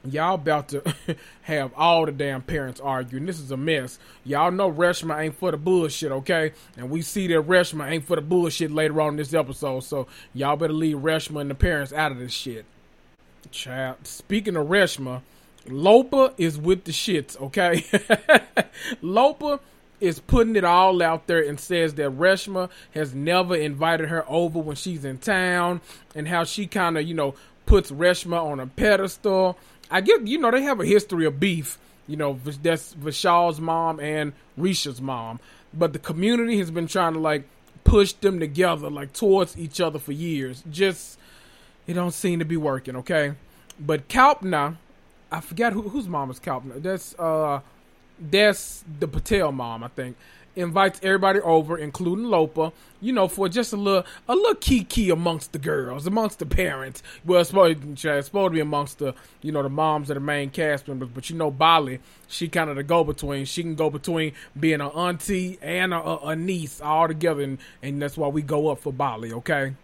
[0.05, 0.83] y'all about to
[1.43, 3.27] have all the damn parents arguing.
[3.27, 3.99] This is a mess.
[4.25, 6.53] Y'all know Reshma ain't for the bullshit, okay?
[6.77, 9.81] And we see that Reshma ain't for the bullshit later on in this episode.
[9.81, 12.65] So y'all better leave Reshma and the parents out of this shit.
[13.51, 15.23] Child, speaking of Reshma,
[15.69, 17.85] Lopa is with the shits, okay?
[19.03, 19.61] Lopa
[20.01, 24.59] is putting it all out there and says that Reshma has never invited her over
[24.59, 25.81] when she's in town
[26.15, 27.35] and how she kind of, you know,
[27.67, 29.57] puts Reshma on a pedestal.
[29.93, 31.79] I get, you know, they have a history of beef,
[32.09, 35.39] you know, that's Vishal's mom and Risha's mom.
[35.73, 37.45] But the community has been trying to, like,
[37.85, 40.65] push them together, like, towards each other for years.
[40.71, 41.19] Just
[41.87, 43.35] it don't seem to be working, okay?
[43.79, 44.77] But Kalpana,
[45.31, 46.83] I forgot who, whose mom is Kalpana.
[46.83, 47.61] That's uh
[48.19, 50.17] that's the Patel mom, I think.
[50.55, 55.53] Invites everybody over, including Lopa, you know, for just a little a little kiki amongst
[55.53, 57.03] the girls, amongst the parents.
[57.25, 60.21] Well, it's supposed, it's supposed to be amongst the you know the moms of the
[60.21, 63.47] main cast members, but you know Bali, she kind of the go between.
[63.47, 68.03] She can go between being an auntie and a, a niece all together, and, and
[68.03, 69.75] that's why we go up for Bali, okay?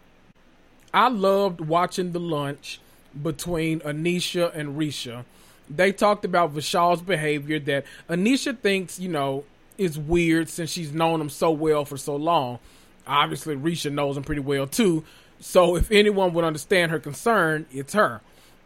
[0.92, 2.80] I loved watching the lunch
[3.22, 5.24] between Anisha and Risha.
[5.68, 9.44] They talked about Vishal's behavior that Anisha thinks, you know,
[9.78, 12.58] is weird since she's known him so well for so long.
[13.06, 15.04] Obviously, Risha knows him pretty well too.
[15.40, 18.20] So if anyone would understand her concern, it's her.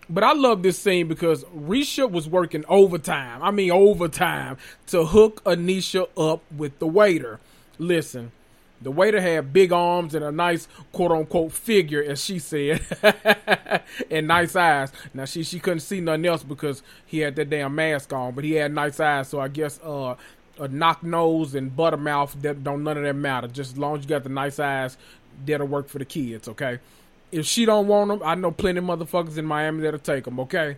[0.08, 3.42] But I love this scene because Risha was working overtime.
[3.42, 4.56] I mean overtime
[4.88, 7.38] to hook Anisha up with the waiter.
[7.78, 8.32] Listen,
[8.82, 12.82] the waiter had big arms and a nice quote unquote figure, as she said,
[14.10, 14.92] and nice eyes.
[15.14, 18.44] Now she she couldn't see nothing else because he had that damn mask on, but
[18.44, 19.28] he had nice eyes.
[19.28, 20.16] So I guess uh,
[20.58, 23.48] a knock nose and butter mouth that don't none of that matter.
[23.48, 24.96] Just as long as you got the nice eyes,
[25.44, 26.48] that'll work for the kids.
[26.48, 26.78] Okay.
[27.30, 30.38] If she don't want them, I know plenty motherfuckers in Miami that'll take them.
[30.40, 30.76] Okay.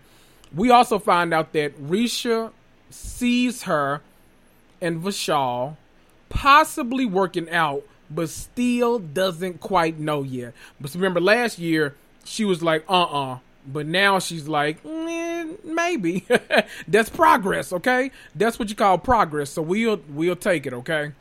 [0.54, 2.52] We also find out that Risha
[2.90, 4.00] sees her
[4.80, 5.76] and Vishal
[6.28, 10.54] possibly working out but still doesn't quite know yet.
[10.80, 13.32] But remember, last year she was like, uh uh-uh.
[13.34, 13.38] uh.
[13.66, 16.26] But now she's like, eh, maybe.
[16.88, 18.10] That's progress, okay?
[18.34, 19.50] That's what you call progress.
[19.50, 21.12] So we'll we'll take it, okay?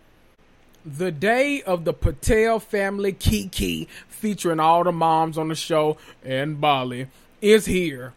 [0.86, 6.60] The day of the Patel family Kiki, featuring all the moms on the show and
[6.60, 7.08] Bali,
[7.42, 8.14] is here.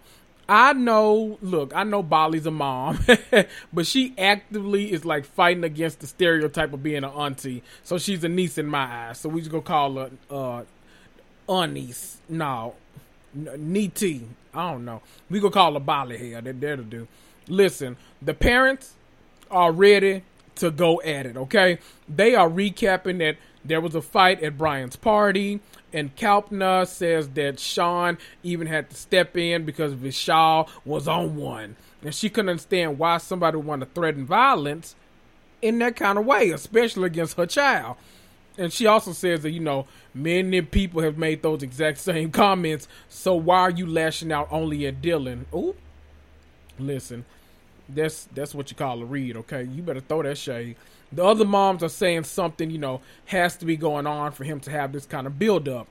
[0.49, 3.01] I know, look, I know Bali's a mom,
[3.73, 7.62] but she actively is like fighting against the stereotype of being an auntie.
[7.83, 9.19] So she's a niece in my eyes.
[9.19, 10.62] So we just gonna call her uh
[11.49, 12.17] unniece.
[12.29, 12.75] No,
[13.37, 14.22] Niti.
[14.55, 15.03] I don't know.
[15.31, 16.40] We gonna call her Bali here.
[16.40, 17.07] That there to do.
[17.49, 18.94] Listen, the parents
[19.51, 20.22] are ready
[20.57, 21.37] to go at it.
[21.37, 25.61] Okay, they are recapping that there was a fight at Brian's party.
[25.92, 31.77] And Kalpana says that Shaan even had to step in because Vishal was on one.
[32.03, 34.94] And she couldn't understand why somebody would want to threaten violence
[35.62, 37.96] in that kind of way, especially against her child.
[38.59, 42.88] And she also says that, you know, many people have made those exact same comments.
[43.09, 45.45] So why are you lashing out only at Dylan?
[45.53, 45.75] Oh,
[46.79, 47.25] listen,
[47.88, 49.64] that's that's what you call a read, okay?
[49.64, 50.77] You better throw that shade
[51.12, 54.61] the other moms are saying something, you know, has to be going on for him
[54.61, 55.87] to have this kind of build up.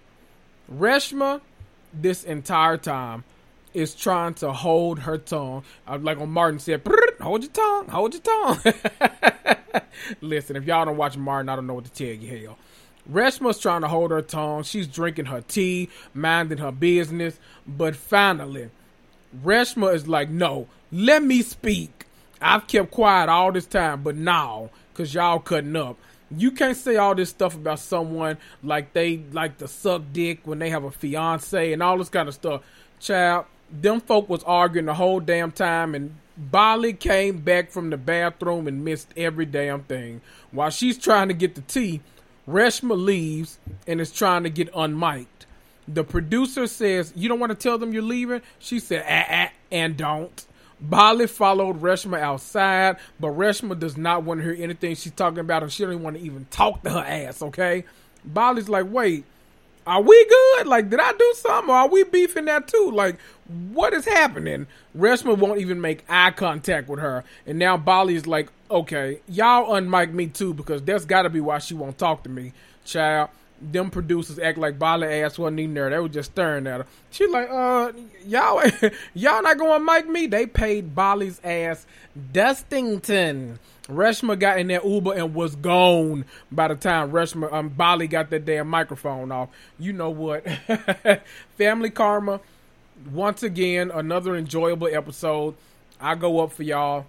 [0.72, 1.42] Reshma,
[1.94, 3.24] this entire time,
[3.76, 5.64] is trying to hold her tongue.
[5.88, 6.82] Uh, like when Martin said,
[7.22, 8.74] hold your tongue, hold your tongue.
[10.22, 12.46] Listen, if y'all don't watch Martin, I don't know what to tell you.
[12.46, 12.58] Hell.
[13.12, 14.64] Reshma's trying to hold her tongue.
[14.64, 17.40] She's drinking her tea, minding her business.
[17.68, 18.70] But finally,
[19.44, 22.06] Reshma is like, no, let me speak.
[22.42, 25.98] I've kept quiet all this time, but now because y'all cutting up.
[26.36, 30.60] You can't say all this stuff about someone like they like to suck dick when
[30.60, 32.62] they have a fiance and all this kind of stuff.
[33.00, 37.98] Child, them folk was arguing the whole damn time and Bali came back from the
[37.98, 40.22] bathroom and missed every damn thing.
[40.52, 42.02] While she's trying to get the tea,
[42.48, 45.28] Reshma leaves and is trying to get unmiked.
[45.88, 48.42] The producer says, You don't want to tell them you're leaving?
[48.60, 50.46] She said, ah, ah, and don't.
[50.82, 55.64] Bali followed Reshma outside, but Reshma does not want to hear anything she's talking about,
[55.64, 57.86] and she don't even want to even talk to her ass, okay?
[58.26, 59.24] Bali's like, Wait,
[59.88, 60.68] are we good?
[60.68, 61.70] Like, did I do something?
[61.70, 62.92] Or are we beefing that too?
[62.94, 63.18] Like,
[63.72, 64.68] what is happening?
[64.98, 67.24] Reshma won't even make eye contact with her.
[67.46, 71.40] And now Bali is like, okay, y'all unmic me too, because that's got to be
[71.40, 73.30] why she won't talk to me, child
[73.62, 75.90] them producers act like Bali ass wasn't even there.
[75.90, 76.88] They were just staring at her.
[77.10, 77.94] She like, uh,
[78.26, 78.62] y'all,
[79.14, 80.28] y'all not to mic me?
[80.28, 81.86] They paid Bali's ass
[82.34, 83.60] Dustington.
[83.88, 88.30] Reshma got in that Uber and was gone by the time Reshma, um, Bali got
[88.32, 89.50] that damn microphone off.
[89.78, 90.46] You know what?
[91.58, 92.40] Family Karma.
[93.12, 95.56] Once again, another enjoyable episode.
[96.00, 97.06] I go up for y'all.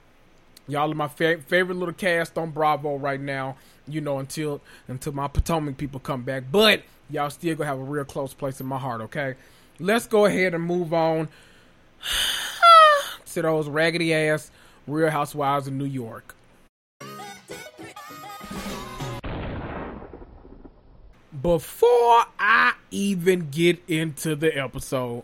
[0.68, 3.56] Y'all are my fa- favorite little cast on Bravo right now
[3.88, 6.44] you know, until until my Potomac people come back.
[6.50, 9.34] But y'all still gonna have a real close place in my heart, okay?
[9.78, 11.28] Let's go ahead and move on
[13.32, 14.50] to those raggedy ass
[14.86, 16.35] Real Housewives of New York.
[21.42, 25.22] Before I even get into the episode,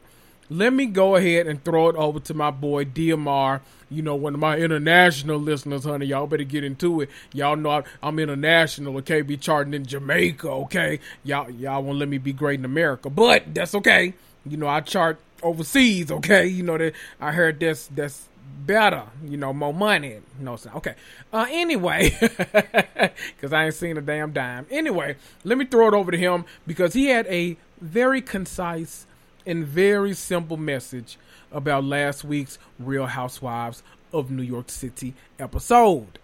[0.50, 3.60] let me go ahead and throw it over to my boy DMR.
[3.90, 6.06] You know, one of my international listeners, honey.
[6.06, 7.10] Y'all better get into it.
[7.32, 9.22] Y'all know I'm international, okay?
[9.22, 11.00] Be charting in Jamaica, okay?
[11.24, 14.14] Y'all, y'all won't let me be great in America, but that's okay.
[14.44, 16.46] You know, I chart overseas, okay?
[16.46, 18.28] You know that I heard that's that's
[18.66, 20.20] better, you know, more money.
[20.38, 20.94] You know, okay.
[21.32, 24.66] Uh, anyway, because I ain't seen a damn dime.
[24.70, 29.06] Anyway, let me throw it over to him because he had a very concise
[29.46, 31.18] and very simple message
[31.50, 36.18] about last week's Real Housewives of New York City episode.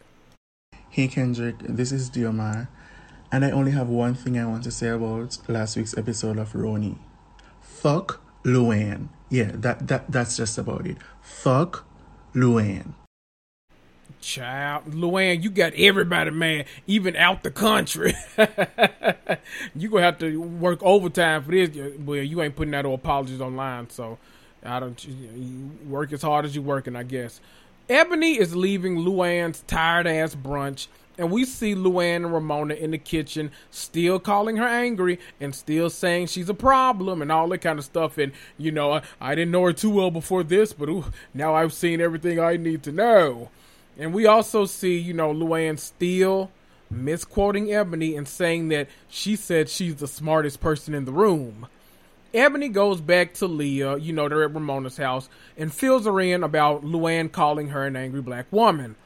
[0.90, 2.68] Hey Kendrick, this is Diomar,
[3.30, 6.52] and I only have one thing I want to say about last week's episode of
[6.52, 6.96] RHONY.
[7.60, 9.08] Fuck Luann.
[9.28, 10.96] Yeah, that, that that's just about it.
[11.20, 11.84] Fuck
[12.40, 12.94] Luann.
[14.20, 18.14] Child, Luann, you got everybody man, even out the country.
[19.74, 21.70] you gonna have to work overtime for this.
[21.98, 24.18] Well, you ain't putting out no apologies online, so
[24.64, 25.02] I don't.
[25.04, 27.40] You work as hard as you're working, I guess.
[27.88, 32.98] Ebony is leaving Luann's tired ass brunch, and we see Luann and Ramona in the
[32.98, 37.78] kitchen, still calling her angry and still saying she's a problem and all that kind
[37.78, 38.16] of stuff.
[38.16, 41.54] And you know, I, I didn't know her too well before this, but ooh, now
[41.54, 43.50] I've seen everything I need to know.
[43.98, 46.52] And we also see, you know, Luann still
[46.90, 51.66] misquoting Ebony and saying that she said she's the smartest person in the room.
[52.32, 56.42] Ebony goes back to Leah, you know, they're at Ramona's house, and fills her in
[56.42, 58.96] about Luann calling her an angry black woman.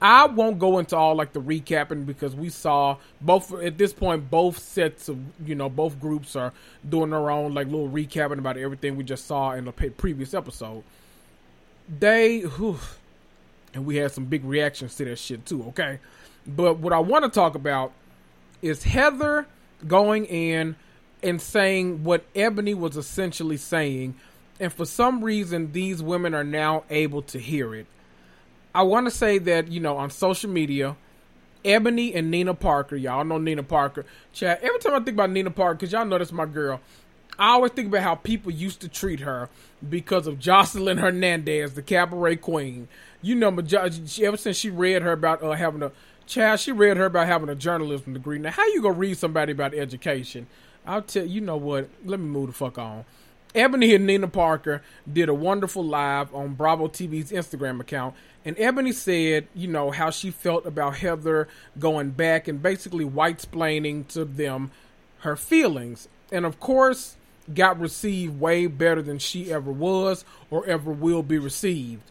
[0.00, 4.30] I won't go into all like the recapping because we saw both at this point
[4.30, 6.52] both sets of you know both groups are
[6.86, 10.82] doing their own like little recapping about everything we just saw in the previous episode.
[11.88, 12.78] They, whew,
[13.72, 16.00] and we had some big reactions to that shit too, okay?
[16.46, 17.92] But what I want to talk about
[18.62, 19.46] is Heather
[19.86, 20.76] going in
[21.22, 24.14] and saying what Ebony was essentially saying,
[24.58, 27.86] and for some reason, these women are now able to hear it.
[28.76, 30.96] I want to say that, you know, on social media,
[31.64, 34.04] Ebony and Nina Parker, y'all know Nina Parker.
[34.34, 36.82] Chat, every time I think about Nina Parker, because y'all know that's my girl,
[37.38, 39.48] I always think about how people used to treat her
[39.88, 42.88] because of Joseline Hernandez, the cabaret queen.
[43.22, 45.90] You know, ever since she read her about uh, having a
[46.26, 48.38] child, she read her about having a journalism degree.
[48.38, 50.48] Now, how you gonna read somebody about education?
[50.86, 51.88] I'll tell you know what.
[52.04, 53.06] Let me move the fuck on.
[53.56, 58.14] Ebony and Nina Parker did a wonderful live on Bravo TV's Instagram account,
[58.44, 63.38] and Ebony said, you know, how she felt about Heather going back and basically white
[63.38, 64.70] splaining to them
[65.20, 66.06] her feelings.
[66.30, 67.16] And of course,
[67.52, 72.02] got received way better than she ever was or ever will be received.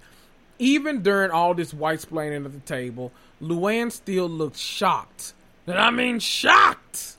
[0.57, 5.33] Even during all this white splaining at the table, Luann still looked shocked.
[5.67, 7.14] And I mean shocked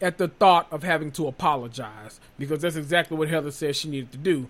[0.00, 4.12] at the thought of having to apologize because that's exactly what Heather said she needed
[4.12, 4.48] to do.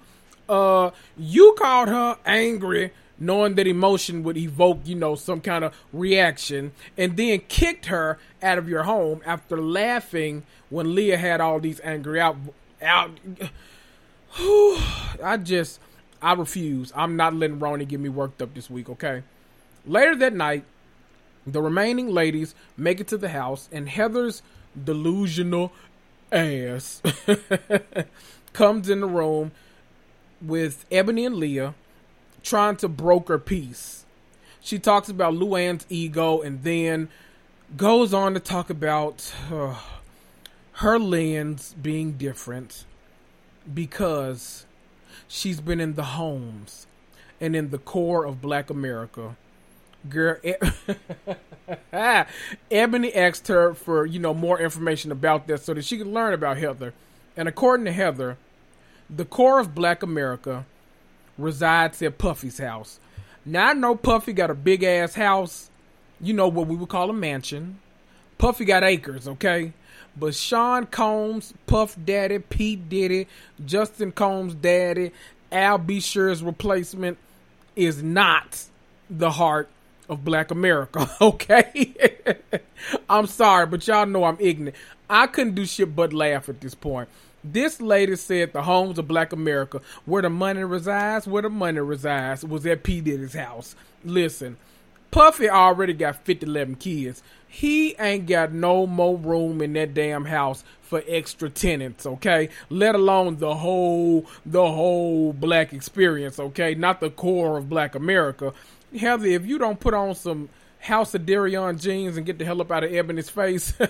[0.48, 5.74] Uh, you called her angry, knowing that emotion would evoke, you know, some kind of
[5.92, 11.61] reaction, and then kicked her out of your home after laughing when Leah had all
[11.61, 12.36] these angry out
[12.82, 13.11] out.
[15.22, 15.80] I just,
[16.22, 16.92] I refuse.
[16.94, 19.22] I'm not letting RHONY get me worked up this week, okay?
[19.86, 20.64] Later that night,
[21.46, 24.42] The remaining ladies make it to the house, and Heather's
[24.85, 25.73] delusional
[26.33, 27.03] ass
[28.53, 29.53] comes in the room
[30.41, 31.75] with Ebony and Leah
[32.43, 34.05] trying to broker peace.
[34.61, 37.09] She talks about Luann's ego and then
[37.77, 39.77] goes on to talk about uh,
[40.75, 42.85] her lens being different
[43.73, 44.66] because
[45.29, 46.87] she's been in the homes
[47.41, 49.37] and in the core of black America.
[50.09, 50.57] Girl, eh,
[52.70, 56.32] Ebony asked her for, you know, more information about this so that she could learn
[56.32, 56.94] about Heather.
[57.36, 58.38] And according to Heather,
[59.09, 60.64] the core of black America
[61.36, 62.98] resides at Puffy's house.
[63.44, 65.70] Now I know Puffy got a big ass house,
[66.20, 67.78] you know what we would call a mansion.
[68.38, 69.72] Puffy got acres, okay?
[70.16, 72.76] But Sean Combs, Puff Daddy, P.
[72.76, 73.26] Diddy,
[73.64, 75.12] Justin Combs' daddy,
[75.53, 76.01] Al B.
[76.01, 77.18] Sure's replacement
[77.76, 78.64] is not
[79.09, 79.68] the heart
[80.11, 81.95] of black America, okay?
[83.09, 84.77] I'm sorry, but y'all know I'm ignorant.
[85.09, 87.09] I couldn't do shit but laugh at this point.
[87.43, 91.81] This lady said the homes of black America, where the money resides, where the money
[91.81, 93.01] resides, was at P.
[93.01, 93.75] Diddy's house.
[94.05, 94.59] Listen,
[95.11, 97.23] Puffy already got 50, 11 kids.
[97.49, 102.49] He ain't got no more room in that damn house for extra tenants, okay?
[102.69, 106.75] Let alone the whole the whole black experience, okay?
[106.75, 108.53] Not the core of black America.
[108.99, 110.49] Heather, if you don't put on some
[110.80, 113.74] House of Deréon jeans and get the hell up out of Ebony's face.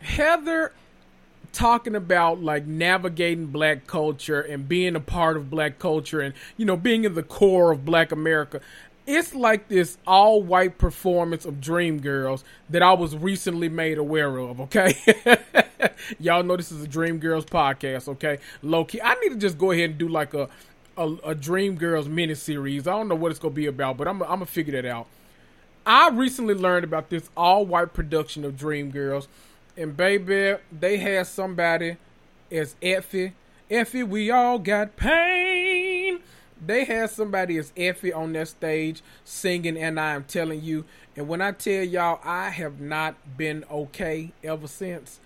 [0.00, 0.72] Heather
[1.52, 6.64] talking about like navigating black culture and being a part of black culture and you
[6.64, 8.60] know being in the core of black America.
[9.06, 14.60] It's like this all white performance of Dreamgirls that I was recently made aware of,
[14.60, 14.94] okay?
[16.20, 18.38] Y'all know this is a Dreamgirls podcast, okay?
[18.62, 19.00] Low key.
[19.00, 20.48] I need to just go ahead and do like a
[21.00, 22.82] a, a Dreamgirls miniseries.
[22.82, 25.06] I don't know what it's gonna be about, but I'm I'm gonna figure that out.
[25.84, 29.26] I recently learned about this all white production of Dreamgirls
[29.76, 31.96] and baby, they had somebody
[32.50, 33.32] as Effie.
[33.70, 36.20] Effie, we all got pain.
[36.64, 40.84] They had somebody as Effie on that stage singing, and I am telling you.
[41.16, 45.18] And when I tell y'all, I have not been okay ever since.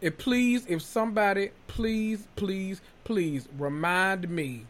[0.00, 4.66] If please, if somebody, please, please, please remind me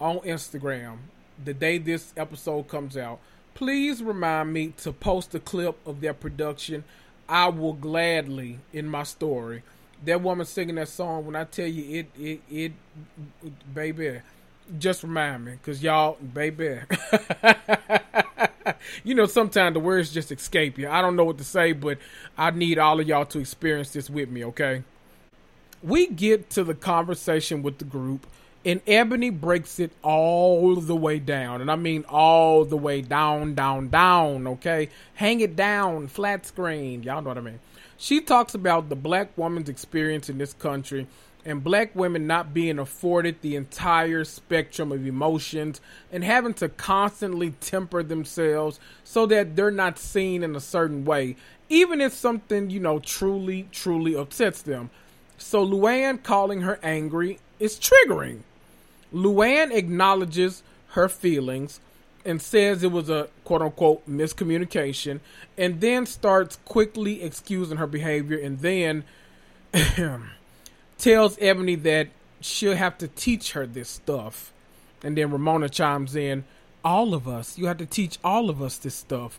[0.00, 0.98] on Instagram
[1.44, 3.18] the day this episode comes out.
[3.54, 6.84] Please remind me to post a clip of their production
[7.28, 9.62] I will gladly in my story.
[10.04, 12.72] That woman singing that song, when I tell you it, it, it,
[13.74, 14.20] baby,
[14.78, 16.80] just remind me, cause y'all, baby,
[19.04, 20.88] you know, sometimes the words just escape you.
[20.88, 21.98] I don't know what to say, but
[22.36, 24.84] I need all of y'all to experience this with me, okay?
[25.82, 28.26] We get to the conversation with the group
[28.66, 31.60] and Ebony breaks it all the way down.
[31.60, 34.88] And I mean all the way down, down, down, okay?
[35.14, 37.04] Hang it down, flat screen.
[37.04, 37.60] Y'all know what I mean.
[37.96, 41.06] She talks about the black woman's experience in this country
[41.44, 47.52] and black women not being afforded the entire spectrum of emotions and having to constantly
[47.60, 51.36] temper themselves so that they're not seen in a certain way,
[51.68, 54.90] even if something, you know, truly, truly upsets them.
[55.38, 58.40] So Luann calling her angry is triggering.
[59.12, 61.80] Luann acknowledges her feelings
[62.24, 65.20] and says it was a quote unquote miscommunication
[65.56, 69.04] and then starts quickly excusing her behavior and then
[70.98, 72.08] tells Ebony that
[72.40, 74.52] she'll have to teach her this stuff.
[75.02, 76.44] And then Ramona chimes in,
[76.84, 79.38] All of us, you have to teach all of us this stuff.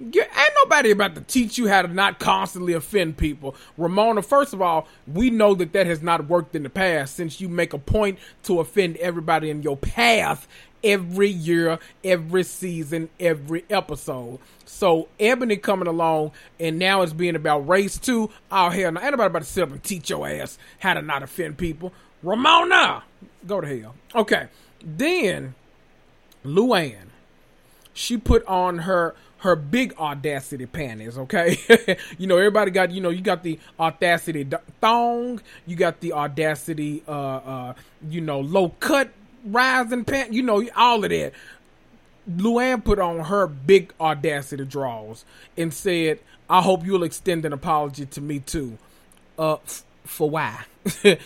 [0.00, 0.26] Ain't
[0.56, 3.54] nobody about to teach you how to not constantly offend people.
[3.78, 7.40] Ramona, first of all, we know that that has not worked in the past since
[7.40, 10.48] you make a point to offend everybody in your path
[10.82, 14.40] every year, every season, every episode.
[14.64, 18.30] So Ebony coming along and now it's being about race too.
[18.50, 21.02] Oh hell no, ain't nobody about to sit up and teach your ass how to
[21.02, 21.92] not offend people.
[22.22, 23.04] Ramona,
[23.46, 23.94] go to hell.
[24.14, 24.48] Okay,
[24.82, 25.54] then
[26.44, 27.08] Luann,
[27.92, 29.14] she put on her
[29.44, 31.58] her big audacity panties, okay?
[32.18, 34.48] you know, everybody got, you know, you got the audacity
[34.80, 37.74] thong, you got the audacity, uh, uh,
[38.08, 39.10] you know, low cut
[39.44, 41.34] rising pant, you know, all of that.
[42.26, 45.26] Luann put on her big audacity draws
[45.58, 48.78] and said, I hope you'll extend an apology to me too.
[49.38, 50.64] Uh, f- for why?
[50.86, 51.18] f-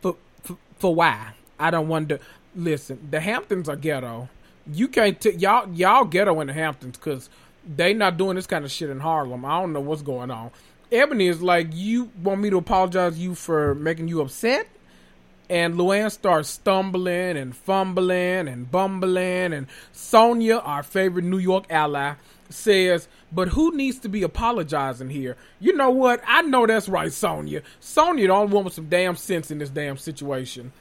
[0.00, 0.14] for,
[0.44, 1.32] for, for why?
[1.58, 2.20] I don't wonder.
[2.54, 4.28] Listen, the Hamptons are ghetto
[4.72, 7.30] you can't t- y'all y'all ghetto in the Hamptons because
[7.66, 9.44] they not doing this kind of shit in Harlem.
[9.44, 10.50] I don't know what's going on.
[10.92, 14.68] Ebony is like, you want me to apologize you for making you upset?
[15.48, 19.52] And Luann starts stumbling and fumbling and bumbling.
[19.52, 22.14] And Sonja, our favorite New York ally,
[22.50, 25.36] says, But who needs to be apologizing here?
[25.60, 26.20] You know what?
[26.26, 27.62] I know that's right, Sonja.
[27.80, 30.72] Sonja, the only one with some damn sense in this damn situation.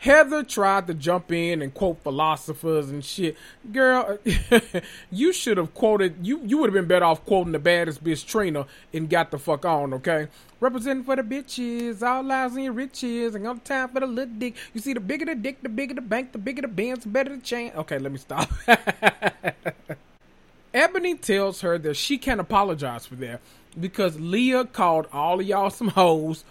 [0.00, 3.36] Heather tried to jump in and quote philosophers and shit.
[3.70, 4.18] Girl,
[5.10, 8.26] you should have quoted you you would have been better off quoting the baddest bitch
[8.26, 10.28] Trina and got the fuck on, okay?
[10.58, 14.56] Representing for the bitches, all lies your riches, and on time for the little dick.
[14.72, 17.10] You see, the bigger the dick, the bigger the bank, the bigger the bands, the
[17.10, 17.76] better the chance.
[17.76, 18.50] Okay, let me stop.
[20.72, 23.42] Ebony tells her that she can't apologize for that
[23.78, 26.42] because Leah called all of y'all some hoes,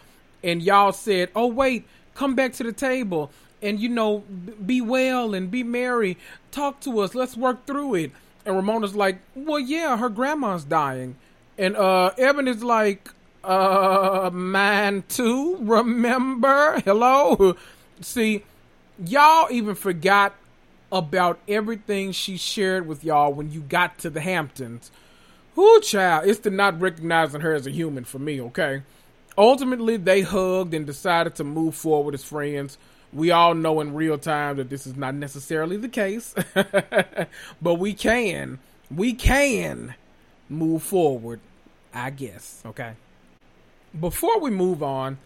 [0.44, 1.88] and y'all said, "Oh wait."
[2.20, 4.20] Come back to the table and you know
[4.66, 6.18] be well and be merry.
[6.52, 7.16] Talk to us.
[7.16, 8.12] Let's work through it.
[8.46, 11.16] And ramona's like well yeah her grandma's dying.
[11.58, 13.10] And uh evan is like
[13.42, 16.82] uh man too remember?
[16.82, 17.56] Hello?
[18.02, 18.44] See
[19.04, 20.36] y'all even forgot
[20.92, 24.92] about everything she shared with y'all when you got to the hamptons.
[25.56, 28.82] Who child it's the not recognizing her as a human for me okay
[29.40, 32.78] ultimately they hugged and decided to move forward as friends.
[33.12, 36.36] We all know in real time that this is not necessarily the case,
[37.62, 38.60] but we can,
[38.92, 39.96] we can
[40.50, 41.40] move forward,
[41.92, 42.62] I guess.
[42.66, 42.94] Okay.
[44.00, 45.18] Before we move on,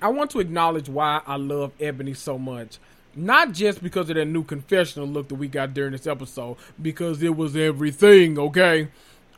[0.00, 2.78] I want to acknowledge why I love Ebony so much.
[3.16, 7.22] Not just because of that new confessional look that we got during this episode, because
[7.22, 8.88] it was everything, okay?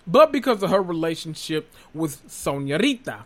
[0.06, 3.24] But because of her relationship with Sonja Rita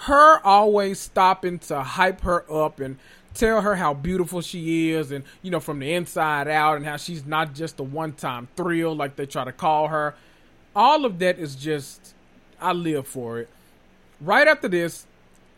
[0.00, 2.98] her always stopping to hype her up and
[3.34, 6.96] tell her how beautiful she is and you know from the inside out and how
[6.96, 10.14] she's not just a one-time thrill like they try to call her.
[10.74, 12.14] All of that is just
[12.60, 13.48] i live for it.
[14.20, 15.06] Right after this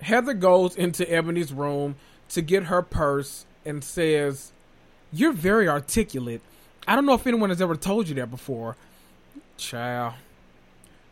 [0.01, 1.97] heather goes into ebony's room
[2.30, 4.53] to get her purse and says
[5.12, 6.43] you're very articulate.
[6.86, 8.76] I don't know if anyone has ever told you that before.
[9.57, 10.14] Child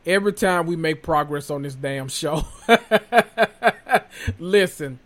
[0.07, 2.46] every time we make progress on this damn show.
[4.38, 4.98] Listen,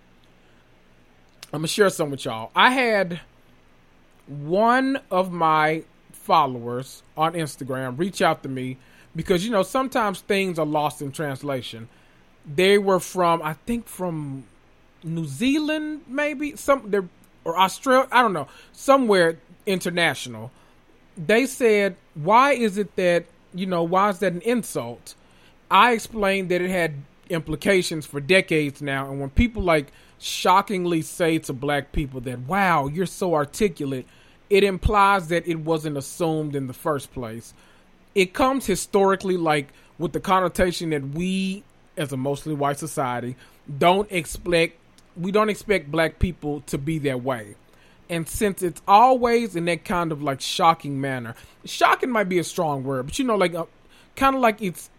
[1.53, 2.51] I'm gonna share some with y'all.
[2.55, 3.20] I had
[4.26, 5.82] one of my
[6.12, 8.76] followers on Instagram reach out to me
[9.16, 11.88] because you know sometimes things are lost in translation.
[12.46, 14.44] They were from I think from
[15.03, 17.11] New Zealand, maybe some
[17.44, 18.07] or Australia.
[18.12, 20.53] I don't know, somewhere international.
[21.16, 23.24] They said, "Why is it that
[23.55, 25.14] you know, why is that an insult?
[25.70, 26.94] I explained that it had
[27.28, 32.86] implications for decades now, and when people like shockingly say to black people that, wow,
[32.86, 34.07] you're so articulate,
[34.51, 37.55] it implies that it wasn't assumed in the first place.
[38.14, 41.62] It comes historically like with the connotation that we,
[41.96, 43.36] as a mostly white society,
[43.78, 44.76] don't expect
[45.16, 47.55] we don't expect black people to be that way.
[48.11, 52.44] And since it's always in that kind of like shocking manner, shocking might be a
[52.44, 53.66] strong word, but you know, like uh,
[54.16, 54.90] kind of like it's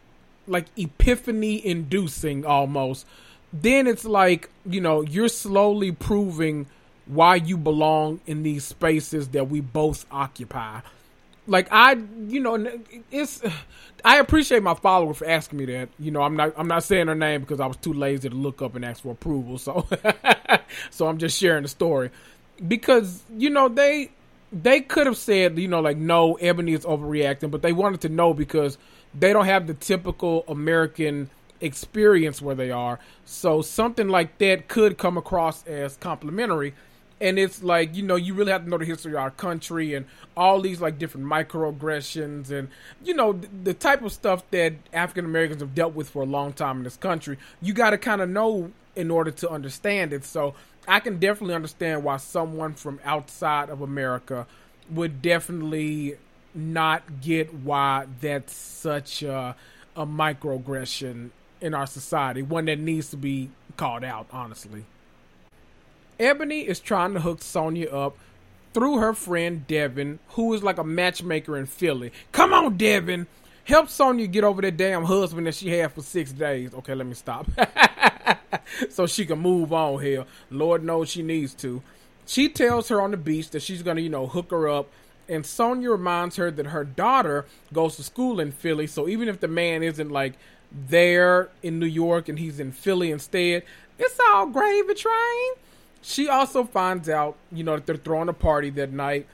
[0.47, 3.05] like epiphany inducing almost.
[3.51, 6.67] Then it's like, you know, you're slowly proving
[7.05, 10.79] why you belong in these spaces that we both occupy.
[11.47, 11.97] Like I,
[12.27, 12.79] you know,
[13.11, 13.41] it's
[14.05, 15.89] I appreciate my follower for asking me that.
[15.99, 18.35] You know, I'm not I'm not saying her name because I was too lazy to
[18.35, 19.57] look up and ask for approval.
[19.57, 19.85] So
[20.91, 22.09] so I'm just sharing the story
[22.67, 24.11] because you know they
[24.51, 28.09] they could have said you know like no ebony is overreacting but they wanted to
[28.09, 28.77] know because
[29.17, 31.29] they don't have the typical american
[31.61, 32.99] experience where they are.
[33.23, 36.73] So something like that could come across as complimentary.
[37.21, 39.93] And it's like you know you really have to know the history of our country
[39.93, 42.67] and all these like different microaggressions and
[43.03, 46.25] you know the, the type of stuff that african americans have dealt with for a
[46.25, 47.37] long time in this country.
[47.61, 50.53] You got to kind of know in order to understand it so
[50.87, 54.47] I can definitely understand why someone from outside of America
[54.89, 56.17] would definitely
[56.53, 59.55] not get why that's such a,
[59.95, 61.29] a microaggression
[61.61, 64.85] in our society, one that needs to be called out, honestly.
[66.19, 68.17] Ebony is trying to hook Sonja up
[68.73, 72.11] through her friend Devin, who is like a matchmaker in Philly.
[72.31, 73.27] Come on, Devin.
[73.63, 76.73] Help Sonja get over that damn husband that she had for six days.
[76.73, 77.47] Okay, let me stop.
[78.89, 80.25] so she can move on here.
[80.49, 81.81] Lord knows she needs to.
[82.25, 84.89] She tells her on the beach that she's gonna, you know, hook her up.
[85.27, 88.87] And Sonja reminds her that her daughter goes to school in Philly.
[88.87, 90.33] So even if the man isn't like
[90.71, 93.63] there in New York and he's in Philly instead,
[93.97, 95.53] it's all gravy train.
[96.01, 99.27] She also finds out, you know, that they're throwing a party that night.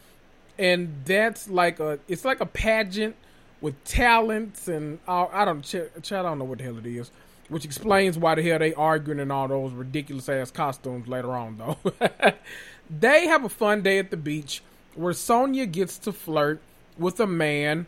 [0.59, 3.15] And that's like a it's like a pageant
[3.61, 7.11] with talents and uh, I don't, I don't know what the hell it is,
[7.49, 11.57] which explains why the hell they arguing in all those ridiculous ass costumes later on
[11.57, 11.77] though.
[12.89, 14.61] they have a fun day at the beach
[14.95, 16.61] where Sonja gets to flirt
[16.97, 17.85] with a man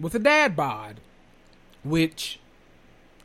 [0.00, 1.00] with a dad bod,
[1.84, 2.40] which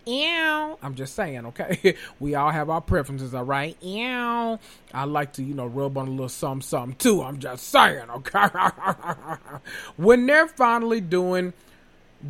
[0.06, 0.78] Ew.
[0.82, 1.96] I'm just saying, okay?
[2.20, 3.78] We all have our preferences, all right?
[3.82, 4.60] Ew.
[4.94, 7.22] I like to, you know, rub on a little something, something too.
[7.22, 8.48] I'm just saying, okay?
[9.98, 11.54] when they're finally doing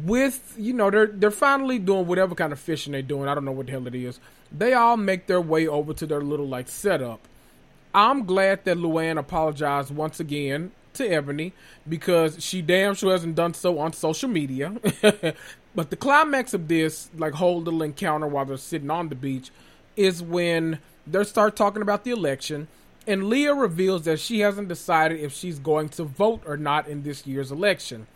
[0.06, 3.28] with, you know, they're they're finally doing whatever kind of fishing they're doing.
[3.28, 4.20] I don't know what the hell it is.
[4.52, 7.20] They all make their way over to their little like setup.
[7.94, 11.54] I'm glad that Luann apologized once again to Ebony
[11.88, 14.74] because she damn sure hasn't done so on social media.
[15.76, 19.52] but the climax of this, like whole little encounter while they're sitting on the beach,
[19.96, 22.68] is when they start talking about the election,
[23.08, 27.04] and Leah reveals that she hasn't decided if she's going to vote or not in
[27.04, 28.08] this year's election.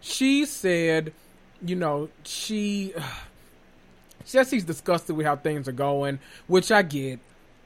[0.00, 1.12] She said,
[1.64, 2.94] you know, she.
[4.26, 7.18] Jesse's disgusted with how things are going, which I get.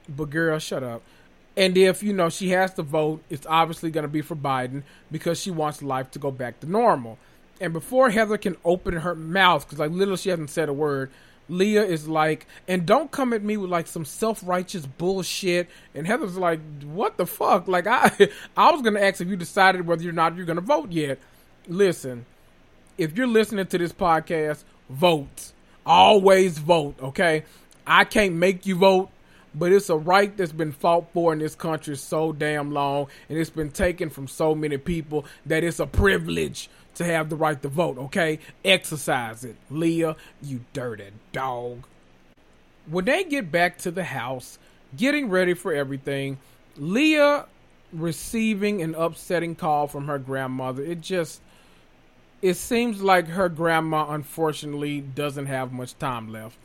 [0.09, 1.03] But girl, shut up.
[1.57, 4.83] And if, you know, she has to vote, it's obviously going to be for Biden
[5.11, 7.19] because she wants life to go back to normal.
[7.61, 11.11] And before Heather can open her mouth, because like literally she hasn't said a word,
[11.49, 15.69] Leah is like, and don't come at me with like some self righteous bullshit.
[15.95, 17.69] And Heather's like, what the fuck?
[17.69, 18.11] Like I,
[18.57, 21.19] I was gonna ask if you decided whether or not you're gonna vote yet.
[21.67, 22.27] Listen,
[22.99, 25.53] if you're listening to this podcast, vote.
[25.87, 26.97] Always vote.
[27.01, 27.45] Okay,
[27.87, 29.11] I can't make you vote
[29.55, 33.39] but it's a right that's been fought for in this country so damn long and
[33.39, 37.61] it's been taken from so many people that it's a privilege to have the right
[37.63, 38.39] to vote, okay?
[38.65, 39.57] Exercise it.
[39.71, 41.85] Leah, you dirty dog.
[42.87, 44.59] When they get back to the house,
[44.97, 46.39] getting ready for everything,
[46.77, 47.47] Leah
[47.93, 50.83] receiving an upsetting call from her grandmother.
[50.83, 51.41] It just
[52.45, 56.59] it seems like her grandma unfortunately doesn't have much time left.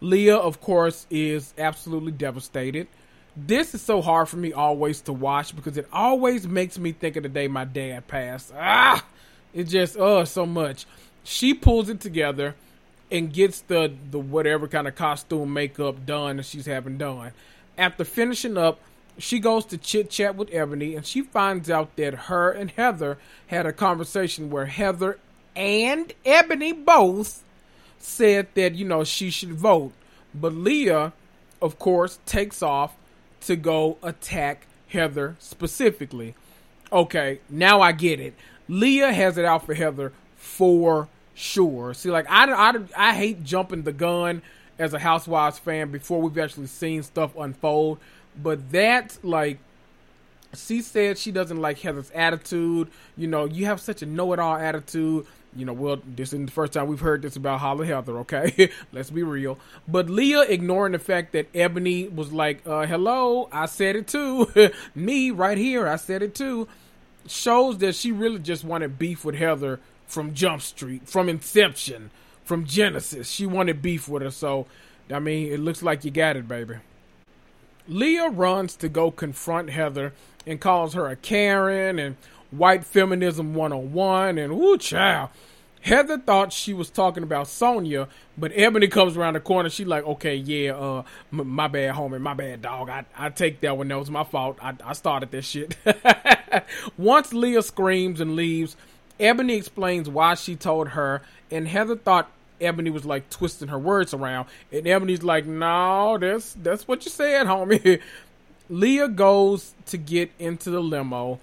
[0.00, 2.88] Leah, of course, is absolutely devastated.
[3.36, 7.14] This is so hard for me always to watch because it always makes me think
[7.14, 8.52] of the day my dad passed.
[8.56, 9.06] Ah,
[9.54, 10.84] it just uh so much.
[11.22, 12.56] She pulls it together
[13.08, 17.30] and gets the the whatever kind of costume makeup done that she's having done.
[17.78, 18.80] After finishing up,
[19.22, 23.18] she goes to chit chat with Ebony and she finds out that her and Heather
[23.48, 25.18] had a conversation where Heather
[25.56, 27.42] and Ebony both
[27.98, 29.92] said that, you know, she should vote.
[30.34, 31.12] But Leah,
[31.60, 32.94] of course, takes off
[33.42, 36.34] to go attack Heather specifically.
[36.92, 38.34] Okay, now I get it.
[38.68, 41.94] Leah has it out for Heather for sure.
[41.94, 44.42] See, like, I, I, I hate jumping the gun
[44.78, 47.98] as a Housewives fan before we've actually seen stuff unfold.
[48.40, 49.58] But that, like,
[50.54, 52.88] she said she doesn't like Heather's attitude.
[53.16, 56.46] You know, you have such a know it all attitude you know, well, this isn't
[56.46, 58.70] the first time we've heard this about Holla Heather, okay?
[58.92, 59.58] Let's be real.
[59.88, 64.48] But Leah ignoring the fact that Ebony was like, uh, hello, I said it too.
[64.94, 66.68] Me right here, I said it too.
[67.26, 72.10] Shows that she really just wanted beef with Heather from Jump Street, from Inception,
[72.44, 73.28] from Genesis.
[73.28, 74.66] She wanted beef with her, so,
[75.12, 76.76] I mean, it looks like you got it, baby.
[77.90, 80.12] Leah runs to go confront Heather
[80.46, 82.16] and calls her a Karen and
[82.52, 85.30] white feminism 101 and woo child.
[85.82, 89.70] Heather thought she was talking about Sonja, but Ebony comes around the corner.
[89.70, 92.90] She like, okay, yeah, uh, m- my bad, homie, my bad, dog.
[92.90, 93.88] I, I take that one.
[93.88, 94.58] That was my fault.
[94.60, 95.76] I, I started this shit.
[96.98, 98.76] Once Leah screams and leaves,
[99.18, 102.30] Ebony explains why she told her, and Heather thought
[102.60, 107.10] Ebony was like twisting her words around, and Ebony's like, no, that's that's what you
[107.10, 108.00] said, homie.
[108.68, 111.40] Leah goes to get into the limo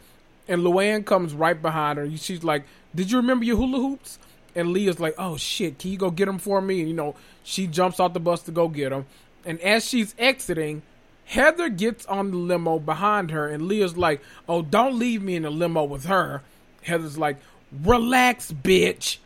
[0.47, 2.09] and Luann comes right behind her.
[2.17, 2.63] She's like,
[2.95, 4.19] "Did you remember your hula hoops?"
[4.55, 7.15] And Leah's like, "Oh shit, can you go get them for me?" And you know,
[7.43, 9.05] she jumps off the bus to go get them.
[9.45, 10.81] And as she's exiting,
[11.25, 15.43] Heather gets on the limo behind her, and Leah's like, "Oh, don't leave me in
[15.43, 16.41] the limo with her."
[16.83, 17.37] Heather's like,
[17.83, 19.17] "Relax, bitch."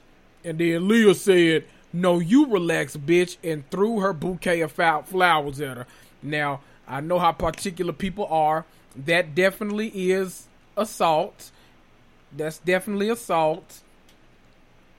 [0.43, 5.77] And then Leah said, "No, you relax, bitch," and threw her bouquet of flowers at
[5.77, 5.87] her.
[6.21, 8.65] Now, I know how particular people are.
[8.95, 11.51] That definitely is assault.
[12.35, 13.81] That's definitely assault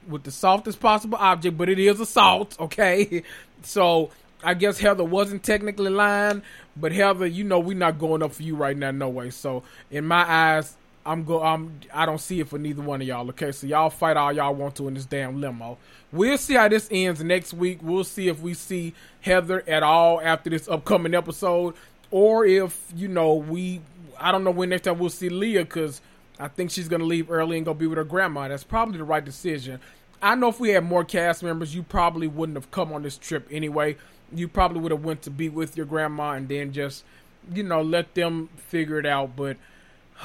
[0.09, 3.23] with the softest possible object, but it is assault, okay?
[3.65, 4.11] So
[4.43, 6.43] I guess Heather wasn't technically lying,
[6.77, 9.31] but Heather, you know we're not going up for you right now, no way.
[9.31, 13.07] So in my eyes, I'm go I'm I don't see it for neither one of
[13.07, 13.53] y'all, okay?
[13.53, 15.79] So y'all fight all y'all want to in this damn limo.
[16.13, 17.81] We'll see how this ends next week.
[17.83, 21.75] We'll see if we see Heather at all after this upcoming episode,
[22.11, 23.81] or if you know we
[24.19, 26.01] I don't know when next time we'll see Leah because
[26.39, 28.49] I think she's gonna leave early and go be with her grandma.
[28.49, 29.81] That's probably the right decision.
[30.23, 33.19] I know if we had more cast members, you probably wouldn't have come on this
[33.19, 33.97] trip anyway.
[34.33, 37.05] You probably would have went to be with your grandma and then just,
[37.53, 39.35] you know, let them figure it out.
[39.35, 39.57] But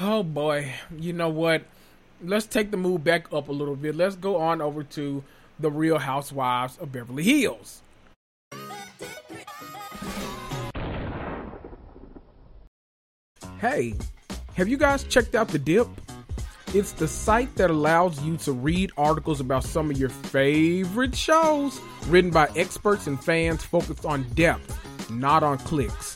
[0.00, 1.62] oh boy, you know what?
[2.22, 3.94] Let's take the move back up a little bit.
[3.94, 5.22] Let's go on over to
[5.58, 7.82] the Real Housewives of Beverly Hills.
[13.60, 13.94] Hey,
[14.54, 15.88] have you guys checked out The Dipp?
[16.74, 21.80] It's the site that allows you to read articles about some of your favorite shows
[22.06, 26.14] written by experts and fans focused on depth, not on clicks.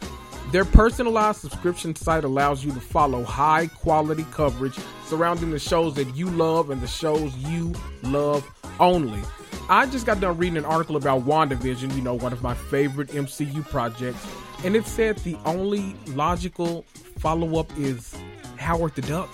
[0.51, 4.77] Their personalized subscription site allows you to follow high quality coverage
[5.07, 7.73] surrounding the shows that you love and the shows you
[8.03, 8.47] love
[8.79, 9.23] only.
[9.69, 13.09] I just got done reading an article about WandaVision, you know, one of my favorite
[13.09, 14.27] MCU projects,
[14.65, 16.85] and it said the only logical
[17.19, 18.15] follow up is
[18.57, 19.31] Howard the Duck.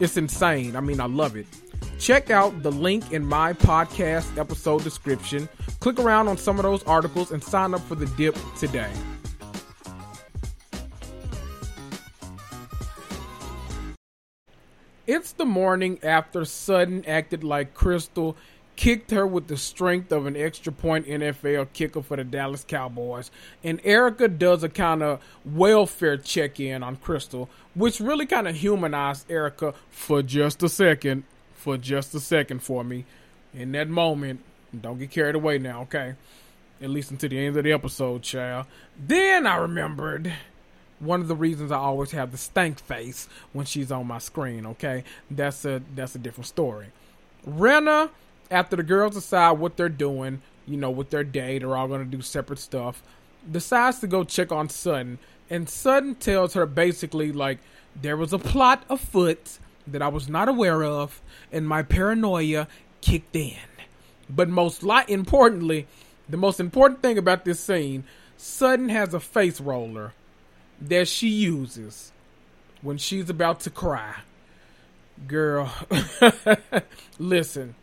[0.00, 0.74] It's insane.
[0.74, 1.46] I mean, I love it.
[1.98, 5.48] Check out the link in my podcast episode description.
[5.80, 8.90] Click around on some of those articles and sign up for the Dipp today.
[15.06, 18.36] It's the morning after Sutton acted like Crystal
[18.74, 23.30] kicked her with the strength of an extra point NFL kicker for the Dallas Cowboys.
[23.62, 28.56] And Erika does a kind of welfare check in on Crystal, which really kind of
[28.56, 31.24] humanized Erika for just a second.
[31.54, 33.04] For just a second for me.
[33.52, 34.40] In that moment,
[34.78, 36.14] don't get carried away now, okay?
[36.80, 38.66] At least until the end of the episode, child.
[38.98, 40.32] Then I remembered
[41.04, 44.66] one of the reasons I always have the stank face when she's on my screen,
[44.66, 45.04] okay?
[45.30, 46.88] That's a that's a different story.
[47.46, 48.10] Rinna
[48.50, 52.04] after the girls decide what they're doing, you know, with their day, they're all to
[52.04, 53.02] do separate stuff,
[53.50, 55.18] decides to go check on Sutton.
[55.50, 57.58] And Sutton tells her basically, like,
[58.00, 61.20] there was a plot afoot that I was not aware of,
[61.52, 62.68] and my paranoia
[63.00, 63.56] kicked in.
[64.28, 65.86] But most li- importantly,
[66.28, 68.04] the most important thing about this scene,
[68.36, 70.14] Sutton has a face roller
[70.88, 72.12] that she uses
[72.82, 74.16] when she's about to cry.
[75.26, 75.72] Girl,
[77.18, 77.74] listen,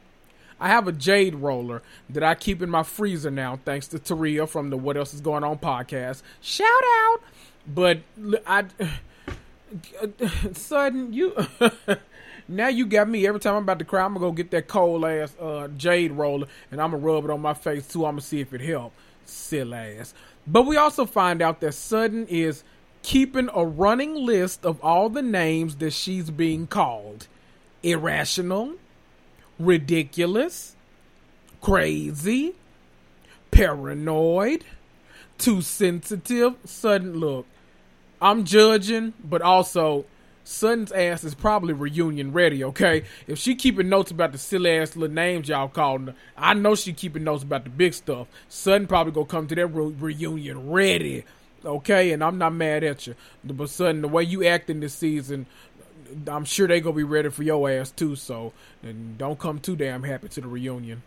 [0.60, 4.47] I have a jade roller that I keep in my freezer now, thanks to Taria
[4.47, 6.22] from the What Else Is Going On podcast.
[6.41, 7.22] Shout out!
[7.66, 8.02] But
[8.45, 8.66] I,
[10.54, 11.36] Sutton you,
[12.47, 13.26] now you got me.
[13.26, 16.12] Every time I'm about to cry, I'm gonna go get that cold ass uh, jade
[16.12, 18.06] roller and I'm gonna rub it on my face too.
[18.06, 18.95] I'm gonna see if it helps.
[19.26, 20.14] Silly ass.
[20.45, 22.64] But we also find out that Sutton is
[23.04, 27.28] keeping a running list of all the names that she's being called.
[27.84, 28.76] Irrational,
[29.60, 30.76] ridiculous,
[31.62, 32.56] crazy,
[33.49, 34.64] paranoid,
[35.38, 36.56] too sensitive.
[36.66, 37.45] Sutton look,
[38.22, 40.06] I'm judging, but also
[40.43, 43.04] Sutton's ass is probably reunion ready, okay?
[43.28, 46.76] If she keeping notes about the silly ass little names y'all calling her, I know
[46.76, 48.28] she keeping notes about the big stuff.
[48.49, 51.26] Sutton probably gonna come to that re- reunion ready,
[51.66, 52.12] okay?
[52.12, 53.16] And I'm not mad at you.
[53.43, 55.45] But Sutton, the way you acting this season,
[56.28, 58.16] I'm sure they gonna be ready for your ass too.
[58.16, 58.53] So
[58.84, 61.03] and don't come too damn happy to the reunion.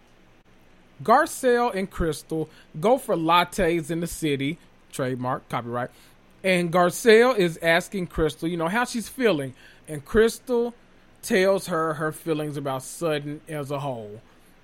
[1.02, 2.48] Garcelle and Crystal
[2.80, 4.58] go for lattes in the city,
[4.92, 5.90] trademark, copyright.
[6.42, 9.54] And Garcelle is asking Crystal, you know, how she's feeling,
[9.88, 10.74] and Crystal
[11.22, 14.20] tells her her feelings about Sutton as a whole.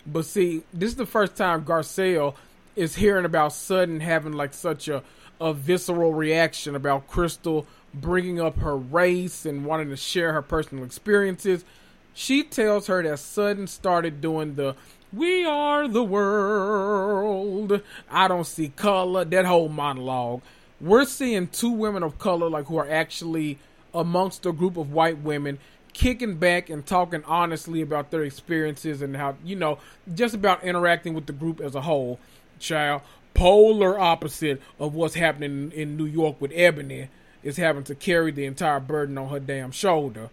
[0.07, 2.35] But see, this is the first time Garcelle
[2.77, 5.03] is hearing about Sutton having like such a
[5.41, 10.85] a visceral reaction about Crystal bringing up her race and wanting to share her personal
[10.85, 11.65] experiences.
[12.13, 14.77] She tells her that Sutton started doing the
[15.13, 17.81] We are the world.
[18.11, 19.25] I don't see color.
[19.25, 20.43] That whole monologue.
[20.81, 23.59] We're seeing two women of color, like who are actually
[23.93, 25.59] amongst a group of white women,
[25.93, 29.79] kicking back and talking honestly about their experiences and how, you know,
[30.15, 32.19] just about interacting with the group as a whole.
[32.59, 33.03] Child,
[33.41, 37.09] polar opposite of what's happening in New York with Ebony
[37.43, 40.29] is having to carry the entire burden on her damn shoulder.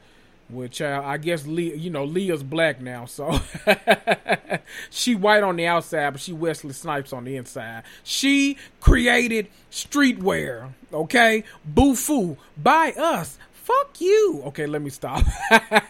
[0.49, 3.39] Which uh, I guess you know, Leah's black now, so
[4.89, 7.83] she white on the outside, but she Wesley Snipes on the inside.
[8.03, 11.43] She created streetwear, okay?
[11.65, 13.37] Boo foo by us.
[13.51, 14.41] Fuck you.
[14.47, 15.21] Okay, let me stop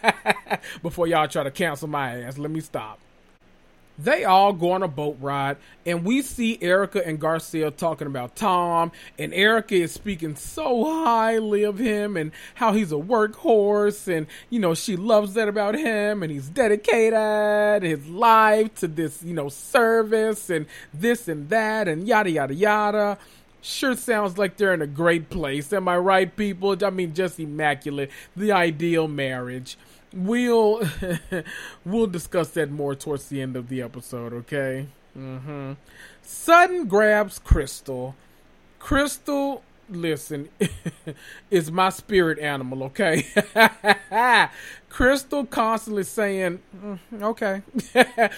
[0.82, 2.36] before y'all try to cancel my ass.
[2.36, 2.98] Let me stop.
[3.98, 8.36] They all go on a boat ride, and we see Erika and Garcia talking about
[8.36, 14.28] Tom, and Erika is speaking so highly of him and how he's a workhorse, and
[14.50, 19.34] you know she loves that about him, and he's dedicated his life to this, you
[19.34, 23.18] know, service and this and that, and yada yada yada.
[23.60, 25.72] Sure sounds like they're in a great place.
[25.72, 26.76] Am I right, people?
[26.84, 28.10] I mean, just immaculate.
[28.36, 29.76] The ideal marriage.
[30.12, 30.82] We'll
[31.84, 34.32] we'll discuss that more towards the end of the episode.
[34.32, 34.86] Okay.
[35.16, 35.72] Mm-hmm.
[36.22, 38.14] Sutton grabs Crystal.
[38.78, 40.48] Crystal listen,
[41.50, 43.26] is my spirit animal, okay?
[44.88, 47.62] Crystal constantly saying, mm, okay,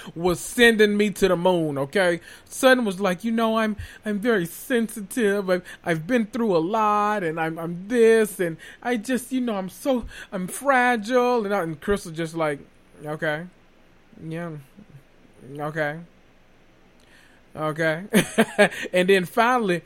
[0.14, 2.20] was sending me to the moon, okay?
[2.44, 5.48] Sutton was like, you know, I'm I'm very sensitive.
[5.48, 9.56] I've I've been through a lot and I'm I'm this and I just, you know,
[9.56, 12.58] I'm so I'm fragile and, I, and Crystal just like,
[13.04, 13.46] okay.
[14.22, 14.50] Yeah.
[15.58, 15.98] Okay.
[17.56, 18.04] Okay.
[18.92, 19.82] and then finally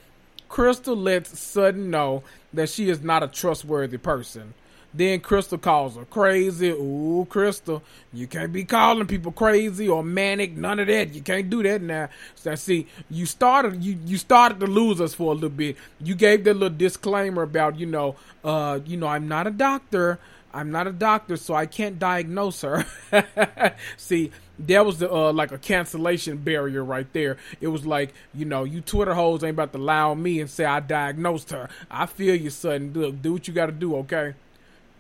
[0.55, 4.55] Crystal lets Sutton know that she is not a trustworthy person.
[4.94, 6.70] Then Crystal calls her crazy.
[6.70, 7.82] Ooh, Crystal,
[8.12, 10.57] you can't be calling people crazy or manic.
[10.57, 11.12] None of that.
[11.12, 12.09] You can't do that now.
[12.36, 15.76] So see, you started you you started to lose us for a little bit.
[16.00, 20.20] You gave that little disclaimer about you know, uh, you know, I'm not a doctor.
[20.52, 22.86] I'm not a doctor, so I can't diagnose her.
[23.96, 27.36] See, there was the, uh, like a cancellation barrier right there.
[27.61, 30.48] It was like, you know, you Twitter hoes ain't about to lie on me and
[30.48, 31.68] say I diagnosed her.
[31.90, 32.92] I feel you, Sutton.
[32.92, 34.34] Do, do what you got to do, okay?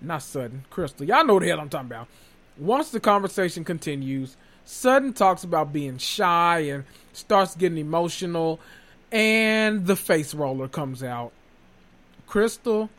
[0.00, 1.06] Not Sutton, Crystal.
[1.06, 2.08] Y'all know the hell I'm talking about.
[2.58, 8.60] Once the conversation continues, Sutton talks about being shy and starts getting emotional,
[9.12, 11.32] and the face roller comes out.
[12.26, 12.90] Crystal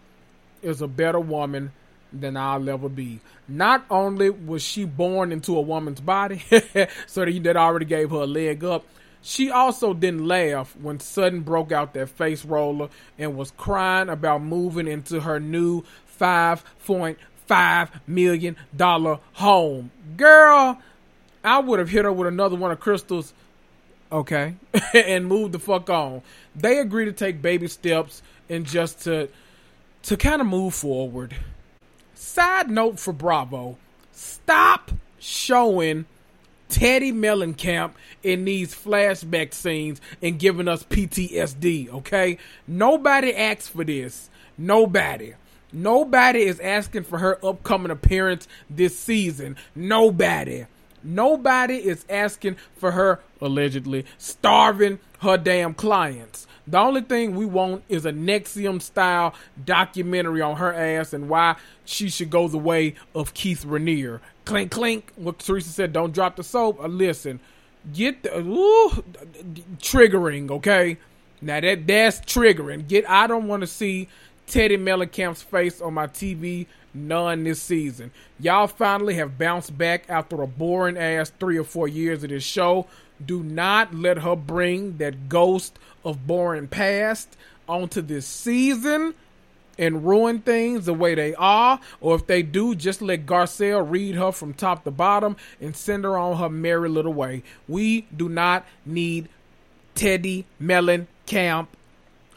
[0.62, 1.72] is a better woman
[2.20, 3.20] than I'll ever be.
[3.48, 6.44] Not only was she born into a woman's body,
[7.08, 8.86] so that, already gave her a leg up,
[9.22, 14.44] she also didn't laugh when Sutton broke out that face roller and was crying about
[14.44, 15.84] moving into her new
[16.20, 18.56] $5.5 million
[19.34, 19.92] home.
[20.16, 20.80] Girl,
[21.44, 23.34] I would have hit her with another one of Crystal's,
[24.12, 24.56] okay,
[24.94, 26.22] and moved the fuck on.
[26.56, 29.30] They agreed to take baby steps and just to
[30.04, 31.36] to kind of move forward.
[32.16, 33.78] Side note for Bravo
[34.12, 36.06] stop showing
[36.70, 37.92] Teddi Mellencamp
[38.24, 42.38] in these flashback scenes and giving us PTSD, okay?
[42.68, 44.30] Nobody asked for this.
[44.58, 45.34] Nobody.
[45.72, 49.58] Nobody is asking for her upcoming appearance this season.
[49.76, 50.66] Nobody.
[51.06, 56.48] Nobody is asking for her, allegedly, starving her damn clients.
[56.68, 61.58] The only thing we want is a NXIVM style documentary on her ass and why
[61.86, 64.20] she should go the way of Keith Raniere.
[64.46, 65.12] Clink clink.
[65.16, 66.84] What Teresa said, don't drop the soap.
[66.84, 67.40] Uh, listen,
[67.94, 69.04] get the ooh,
[69.78, 70.98] triggering, okay?
[71.42, 72.88] Now that that's triggering.
[72.88, 74.08] Get I don't want to see
[74.48, 76.66] Teddi Mellencamp's face on my TV
[76.96, 78.12] none this season.
[78.40, 82.44] Y'all finally have bounced back after a boring ass three or four years of this
[82.44, 82.88] show.
[83.24, 87.36] Do not let her bring that ghost of boring past
[87.68, 89.14] onto this season
[89.78, 91.80] and ruin things the way they are.
[92.02, 96.04] Or if they do, just let Garcelle read her from top to bottom and send
[96.04, 97.44] her on her merry little way.
[97.68, 99.30] We do not need
[99.96, 101.68] Teddi Mellencamp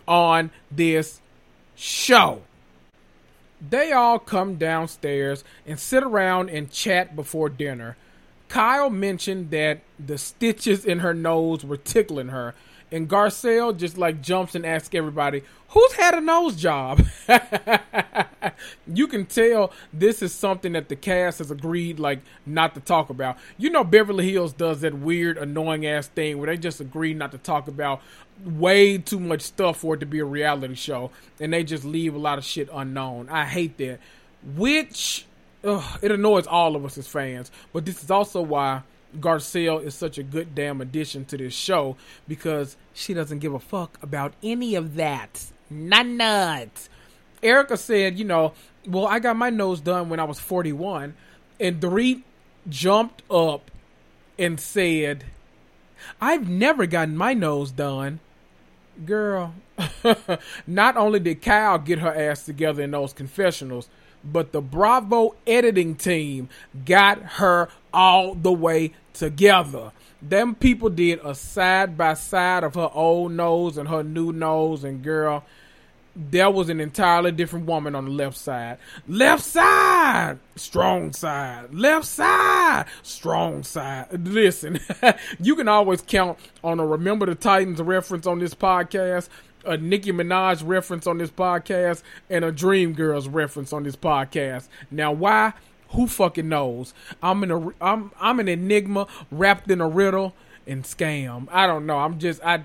[0.07, 1.21] on this
[1.75, 2.43] show.
[3.61, 7.97] They all come downstairs and sit around and chat before dinner.
[8.49, 12.55] Kyle mentioned that the stitches in her nose were tickling her,
[12.91, 17.07] and Garcelle just like jumps and asks everybody, "Who's had a nose job?"
[18.87, 23.11] you can tell this is something that the cast has agreed like not to talk
[23.11, 23.37] about.
[23.57, 27.33] You know, Beverly Hills does that weird, annoying ass thing where they just agree not
[27.33, 28.01] to talk about
[28.45, 31.11] way too much stuff for it to be a reality show,
[31.41, 33.29] and they just leave a lot of shit unknown.
[33.29, 33.99] I hate that.
[34.57, 35.27] Which
[35.65, 37.51] ugh, it annoys all of us as fans.
[37.73, 38.83] But this is also why
[39.17, 41.97] Garcelle is such a good damn addition to this show
[42.27, 45.47] because she doesn't give a fuck about any of that.
[45.71, 46.89] None of
[47.43, 48.53] Erika said, you know,
[48.87, 51.15] well, I got my nose done when I was 41.
[51.61, 52.23] And Dorit
[52.69, 53.71] jumped up
[54.39, 55.25] and said,
[56.21, 58.21] I've never gotten my nose done.
[59.05, 59.55] Girl,
[60.67, 63.89] not only did Kyle get her ass together in those confessionals,
[64.25, 66.49] but the Bravo editing team
[66.85, 69.93] got her all the way together.
[70.21, 74.83] Them people did a side by side of her old nose and her new nose,
[74.83, 75.45] and girl,
[76.17, 78.79] there was an entirely different woman on the left side.
[79.07, 81.73] Left side, strong side.
[81.73, 84.27] Left side, strong side.
[84.27, 84.81] Listen,
[85.41, 89.29] you can always count on a Remember the Titans reference on this podcast
[89.69, 94.69] a Nicki Minaj reference on this podcast and a Dreamgirls reference on this podcast.
[94.91, 95.53] Now, why?
[95.91, 96.93] Who fucking knows?
[97.23, 100.35] I'm in a I'm I'm an enigma wrapped in a riddle
[100.67, 101.49] and scam.
[101.51, 101.99] I don't know.
[101.99, 102.65] I'm just I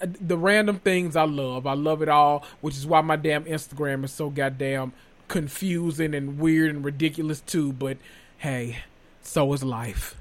[0.00, 1.66] the random things I love.
[1.66, 4.92] I love it all, which is why my damn Instagram is so goddamn
[5.28, 7.96] confusing and weird and ridiculous too, but
[8.38, 8.78] hey,
[9.22, 10.16] so is life.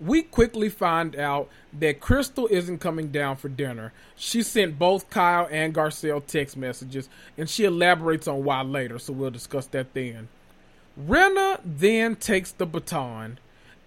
[0.00, 3.92] We quickly find out that Crystal isn't coming down for dinner.
[4.16, 9.12] She sent both Kyle and Garcelle text messages, and she elaborates on why later, so
[9.12, 10.28] we'll discuss that then.
[11.00, 13.38] Rinna then takes the baton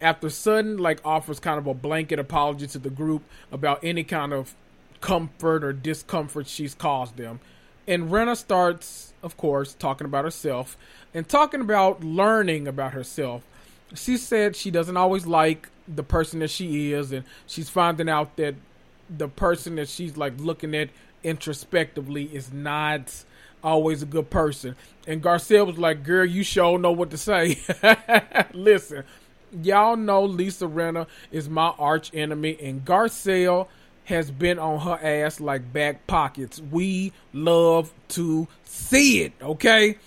[0.02, 4.34] after Sutton like offers kind of a blanket apology to the group about any kind
[4.34, 4.56] of
[5.00, 7.40] comfort or discomfort she's caused them.
[7.88, 10.78] And Rinna starts, of course, talking about herself
[11.14, 13.44] and talking about learning about herself.
[13.94, 18.36] She said she doesn't always like the person that she is, and she's finding out
[18.38, 18.56] that
[19.10, 20.90] the person that she's like looking at
[21.24, 23.24] introspectively is not
[23.64, 24.76] always a good person.
[25.08, 27.60] And Garcelle was like, Girl, you sure know what to say.
[28.54, 29.04] Listen,
[29.62, 33.68] y'all know Lisa Rinna is my arch enemy, and Garcelle
[34.06, 36.62] has been on her ass like back pockets.
[36.72, 39.98] We love to see it, okay?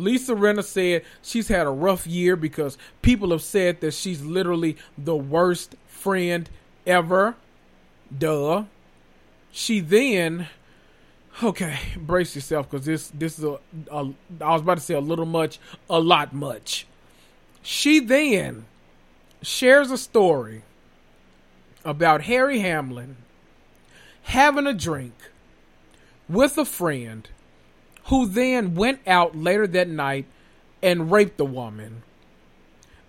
[0.00, 4.76] Lisa Rinna said she's had a rough year because people have said that she's literally
[4.96, 6.48] the worst friend
[6.86, 7.36] ever.
[8.16, 8.64] Duh.
[9.52, 10.48] She then
[11.42, 13.58] okay, brace yourself because this this is a,
[13.90, 16.86] a I was about to say a little much, a lot much.
[17.62, 18.66] She then
[19.42, 20.62] shares a story
[21.84, 23.16] about Harry Hamlin
[24.22, 25.14] having a drink
[26.28, 27.28] with a friend
[28.06, 30.26] who then went out later that night
[30.82, 32.02] and raped the woman.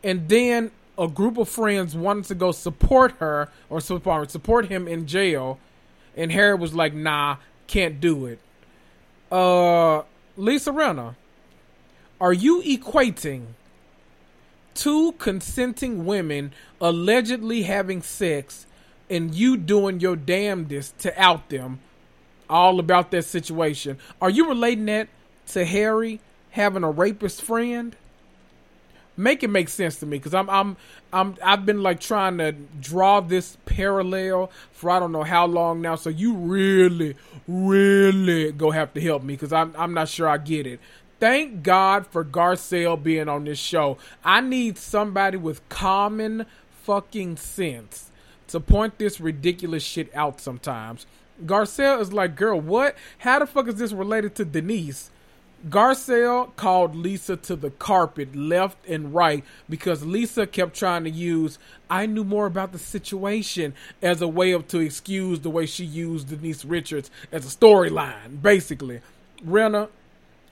[0.04, 5.08] And then a group of friends wanted to go support her or support him in
[5.08, 5.60] jail,
[6.16, 7.38] and Harry was like, "Nah,
[7.68, 8.40] can't do it."
[9.32, 10.04] Uh,
[10.36, 11.16] Lisa Rinna,
[12.20, 13.48] are you equating
[14.74, 18.66] two consenting women allegedly having sex
[19.10, 21.80] and you doing your damnedest to out them
[22.52, 23.98] all about that situation.
[24.22, 25.08] Are you relating that
[25.48, 26.20] to Harry
[26.52, 27.96] having a rapist friend?
[29.18, 30.78] Make it make sense to me because I'm I'm
[31.12, 35.82] I'm I've been like trying to draw this parallel for I don't know how long
[35.82, 35.96] now.
[35.96, 37.16] So you really,
[37.48, 40.80] really go have to help me because I'm I'm not sure I get it.
[41.20, 43.98] Thank God for Garcelle being on this show.
[44.24, 46.48] I need somebody with common
[46.84, 48.10] fucking sense
[48.48, 51.06] to point this ridiculous shit out sometimes.
[51.46, 52.96] Garcelle is like, girl, what?
[53.20, 55.10] How the fuck is this related to Denise?
[55.70, 61.60] Garcelle called Lisa to the carpet left and right because Lisa kept trying to use
[61.88, 65.86] I knew more about the situation as a way of to excuse the way she
[65.86, 69.02] used Denise Richards as a storyline, basically.
[69.46, 69.90] Rinna,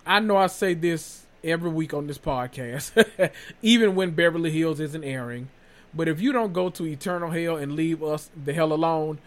[0.06, 3.32] I know I say this every week on this podcast,
[3.62, 5.50] even when Beverly Hills isn't airing.
[5.94, 9.18] But if you don't go to eternal hell and leave us the hell alone,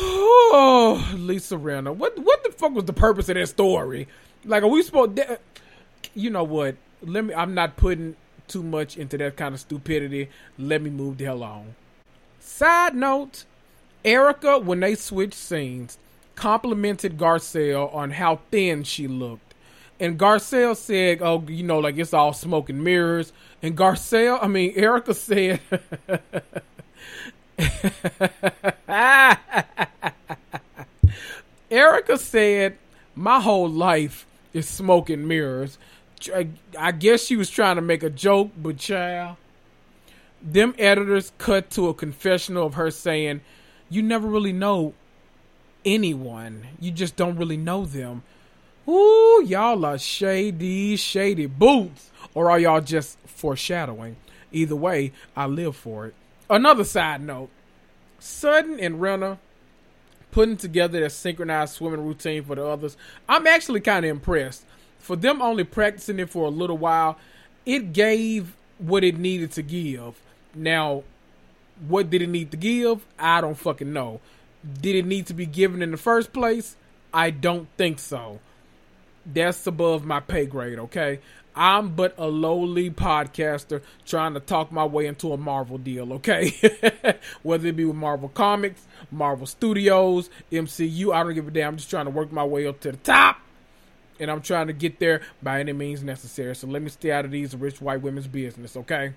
[0.00, 4.08] oh, Lisa Rinna, what what the fuck was the purpose of that story?
[4.44, 5.16] Like, are we supposed?
[5.16, 5.38] To,
[6.14, 6.76] you know what?
[7.02, 7.34] Let me.
[7.34, 8.16] I'm not putting
[8.48, 10.28] too much into that kind of stupidity.
[10.58, 11.74] Let me move the hell on.
[12.40, 13.44] Side note:
[14.04, 15.98] Erika, when they switched scenes,
[16.34, 19.54] complimented Garcelle on how thin she looked.
[19.98, 23.32] And Garcelle said, "Oh, you know, like it's all smoke and mirrors."
[23.62, 25.60] And Garcelle, I mean, Erika said,
[31.70, 32.76] Erika said,
[33.14, 35.78] "My whole life is smoke and mirrors."
[36.78, 39.36] I guess she was trying to make a joke, but child,
[40.42, 43.40] them editors cut to a confessional of her saying,
[43.88, 44.94] "You never really know
[45.84, 46.66] anyone.
[46.78, 48.22] You just don't really know them."
[48.88, 52.10] Ooh, y'all are shady, shady boots.
[52.34, 54.16] Or are y'all just foreshadowing?
[54.52, 56.14] Either way, I live for it.
[56.50, 57.48] Another side note
[58.18, 59.38] Sutton and Rinna
[60.32, 62.96] putting together their synchronized swimming routine for the others.
[63.28, 64.64] I'm actually kind of impressed.
[64.98, 67.16] For them only practicing it for a little while,
[67.64, 70.20] it gave what it needed to give.
[70.54, 71.04] Now,
[71.86, 73.06] what did it need to give?
[73.18, 74.20] I don't fucking know.
[74.80, 76.76] Did it need to be given in the first place?
[77.14, 78.40] I don't think so
[79.26, 81.20] that's above my pay grade, okay?
[81.54, 86.54] I'm but a lowly podcaster trying to talk my way into a Marvel deal, okay?
[87.42, 91.70] Whether it be with Marvel Comics, Marvel Studios, MCU, I don't give a damn.
[91.70, 93.38] I'm just trying to work my way up to the top.
[94.18, 96.54] And I'm trying to get there by any means necessary.
[96.54, 99.14] So let me stay out of these rich white women's business, okay?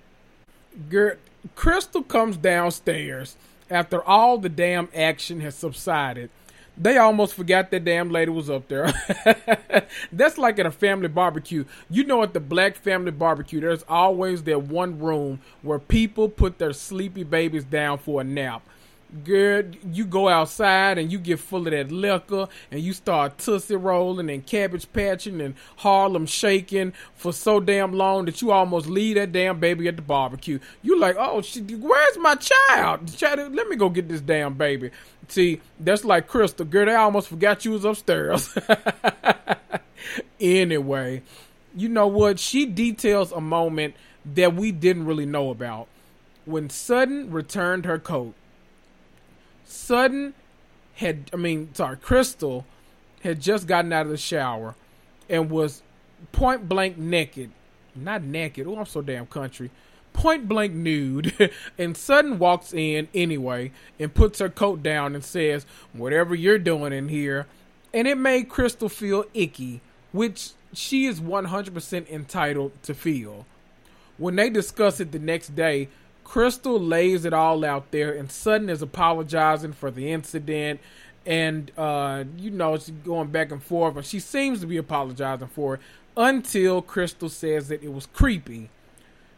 [0.90, 1.16] Girl,
[1.56, 3.36] Crystal comes downstairs
[3.70, 6.30] after all the damn action has subsided
[6.78, 8.92] they almost forgot that damn lady was up there.
[10.12, 11.66] That's like at a family barbecue.
[11.90, 16.58] You know, at the black family barbecue, there's always that one room where people put
[16.58, 18.64] their sleepy babies down for a nap.
[19.24, 23.76] Girl, you go outside and you get full of that liquor and you start tootsie
[23.76, 29.16] rolling and cabbage patching and Harlem shaking for so damn long that you almost leave
[29.16, 30.60] that damn baby at the barbecue.
[30.82, 33.16] You like, oh, she, where's my child?
[33.16, 33.54] child?
[33.54, 34.92] Let me go get this damn baby.
[35.28, 36.66] See, that's like Crystal.
[36.66, 38.56] Girl, I almost forgot you was upstairs.
[40.40, 41.22] anyway,
[41.76, 42.40] you know what?
[42.40, 43.96] She details a moment
[44.34, 45.88] that we didn't really know about.
[46.46, 48.34] When Sutton returned her coat,
[49.66, 50.34] Sutton
[50.96, 52.66] had, I mean, sorry, Crystal
[53.22, 54.76] had just gotten out of the shower
[55.30, 55.82] and was
[56.32, 57.52] point blank naked.
[57.96, 58.68] Not naked.
[58.68, 59.72] Oh, I'm so damn country.
[60.14, 61.34] Point blank nude.
[61.78, 66.94] and Sutton walks in anyway and puts her coat down and says, Whatever you're doing
[66.94, 67.48] in here.
[67.94, 73.46] And it made Crystal feel icky, which she is 100% entitled to feel.
[74.18, 75.90] When they discuss it the next day,
[76.24, 80.80] Crystal lays it all out there, and Sutton is apologizing for the incident.
[81.26, 85.48] And, uh, you know, she's going back and forth, and she seems to be apologizing
[85.48, 85.82] for it
[86.18, 88.70] until Crystal says that it was creepy.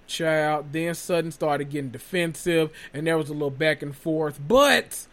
[0.07, 5.07] Child, then Sutton started getting defensive, and there was a little back and forth, but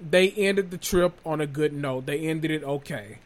[0.00, 2.06] they ended the trip on a good note.
[2.06, 3.18] They ended it okay.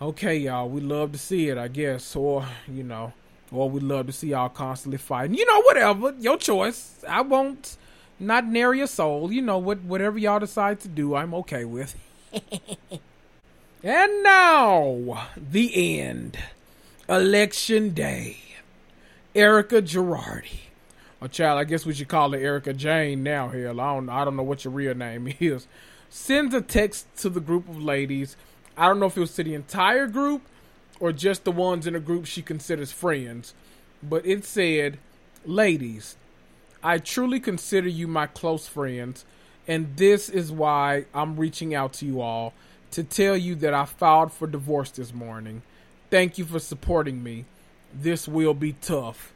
[0.00, 3.12] Okay, y'all, we love to see it, I guess, or, you know.
[3.52, 5.36] Or we'd love to see y'all constantly fighting.
[5.36, 6.14] You know, whatever.
[6.18, 7.04] Your choice.
[7.08, 7.76] I won't
[8.18, 9.32] not nary a soul.
[9.32, 11.96] You know, what whatever y'all decide to do, I'm okay with.
[13.82, 16.38] and now, the end.
[17.08, 18.38] Election day.
[19.34, 20.58] Erika Girardi.
[21.20, 23.48] A child, I guess we should call her Erika Jayne now.
[23.48, 25.66] Hell, I don't, I don't know what your real name is.
[26.10, 28.36] Sends a text to the group of ladies.
[28.76, 30.42] I don't know if it was to the entire group
[31.00, 33.54] or just the ones in a group she considers friends.
[34.02, 34.98] But it said,
[35.44, 36.16] Ladies,
[36.82, 39.24] I truly consider you my close friends,
[39.66, 42.52] and this is why I'm reaching out to you all
[42.92, 45.62] to tell you that I filed for divorce this morning.
[46.10, 47.44] Thank you for supporting me.
[47.92, 49.32] This will be tough.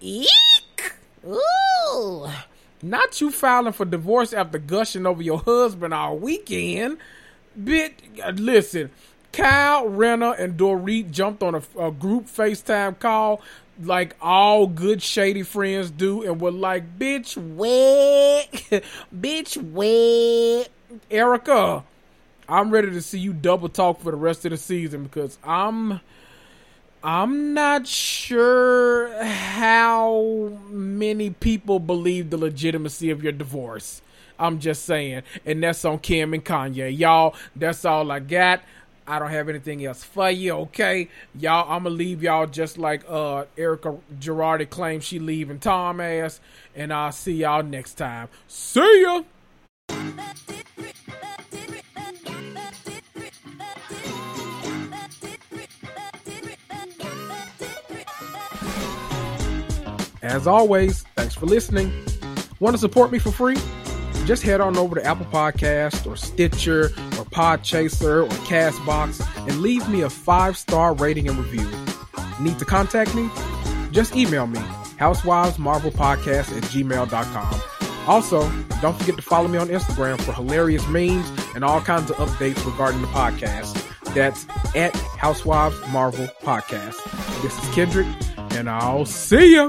[0.00, 0.28] Eek!
[1.26, 2.26] Ooh!
[2.82, 6.98] Not you filing for divorce after gushing over your husband all weekend.
[7.62, 7.94] Bit,
[8.38, 8.90] listen,
[9.36, 13.42] Kyle, Rinna, and Dorit jumped on a, a, group FaceTime call
[13.82, 18.50] like all good shady friends do and were like, bitch, what?
[19.14, 20.70] bitch, what?
[21.10, 21.84] Erika,
[22.48, 26.00] I'm ready to see you double talk for the rest of the season because I'm
[27.04, 34.00] I'm not sure how many people believe the legitimacy of your divorce.
[34.38, 35.22] I'm just saying.
[35.44, 36.96] And that's on Kim and Kanye.
[36.96, 38.62] Y'all, that's all I got.
[39.06, 41.08] I don't have anything else for you, okay?
[41.38, 46.40] Y'all, I'm gonna leave y'all just like uh Erika Girardi claims she leaving Tom ass,
[46.74, 48.28] and I'll see y'all next time.
[48.48, 49.22] See ya!
[60.22, 61.92] As always, thanks for listening.
[62.58, 63.56] Want to support me for free?
[64.26, 66.90] just head on over to Apple Podcast or Stitcher
[67.36, 71.70] Podchaser or Castbox and leave me a five star rating and review.
[72.40, 73.28] Need to contact me?
[73.90, 74.58] Just email me,
[74.98, 77.60] housewivesmarvelpodcast at gmail.com.
[78.08, 82.16] Also, don't forget to follow me on Instagram for hilarious memes and all kinds of
[82.16, 83.82] updates regarding the podcast.
[84.14, 86.96] That's at Housewives Marvel Podcast.
[87.42, 88.06] This is Kendrick,
[88.56, 89.68] and I'll see ya.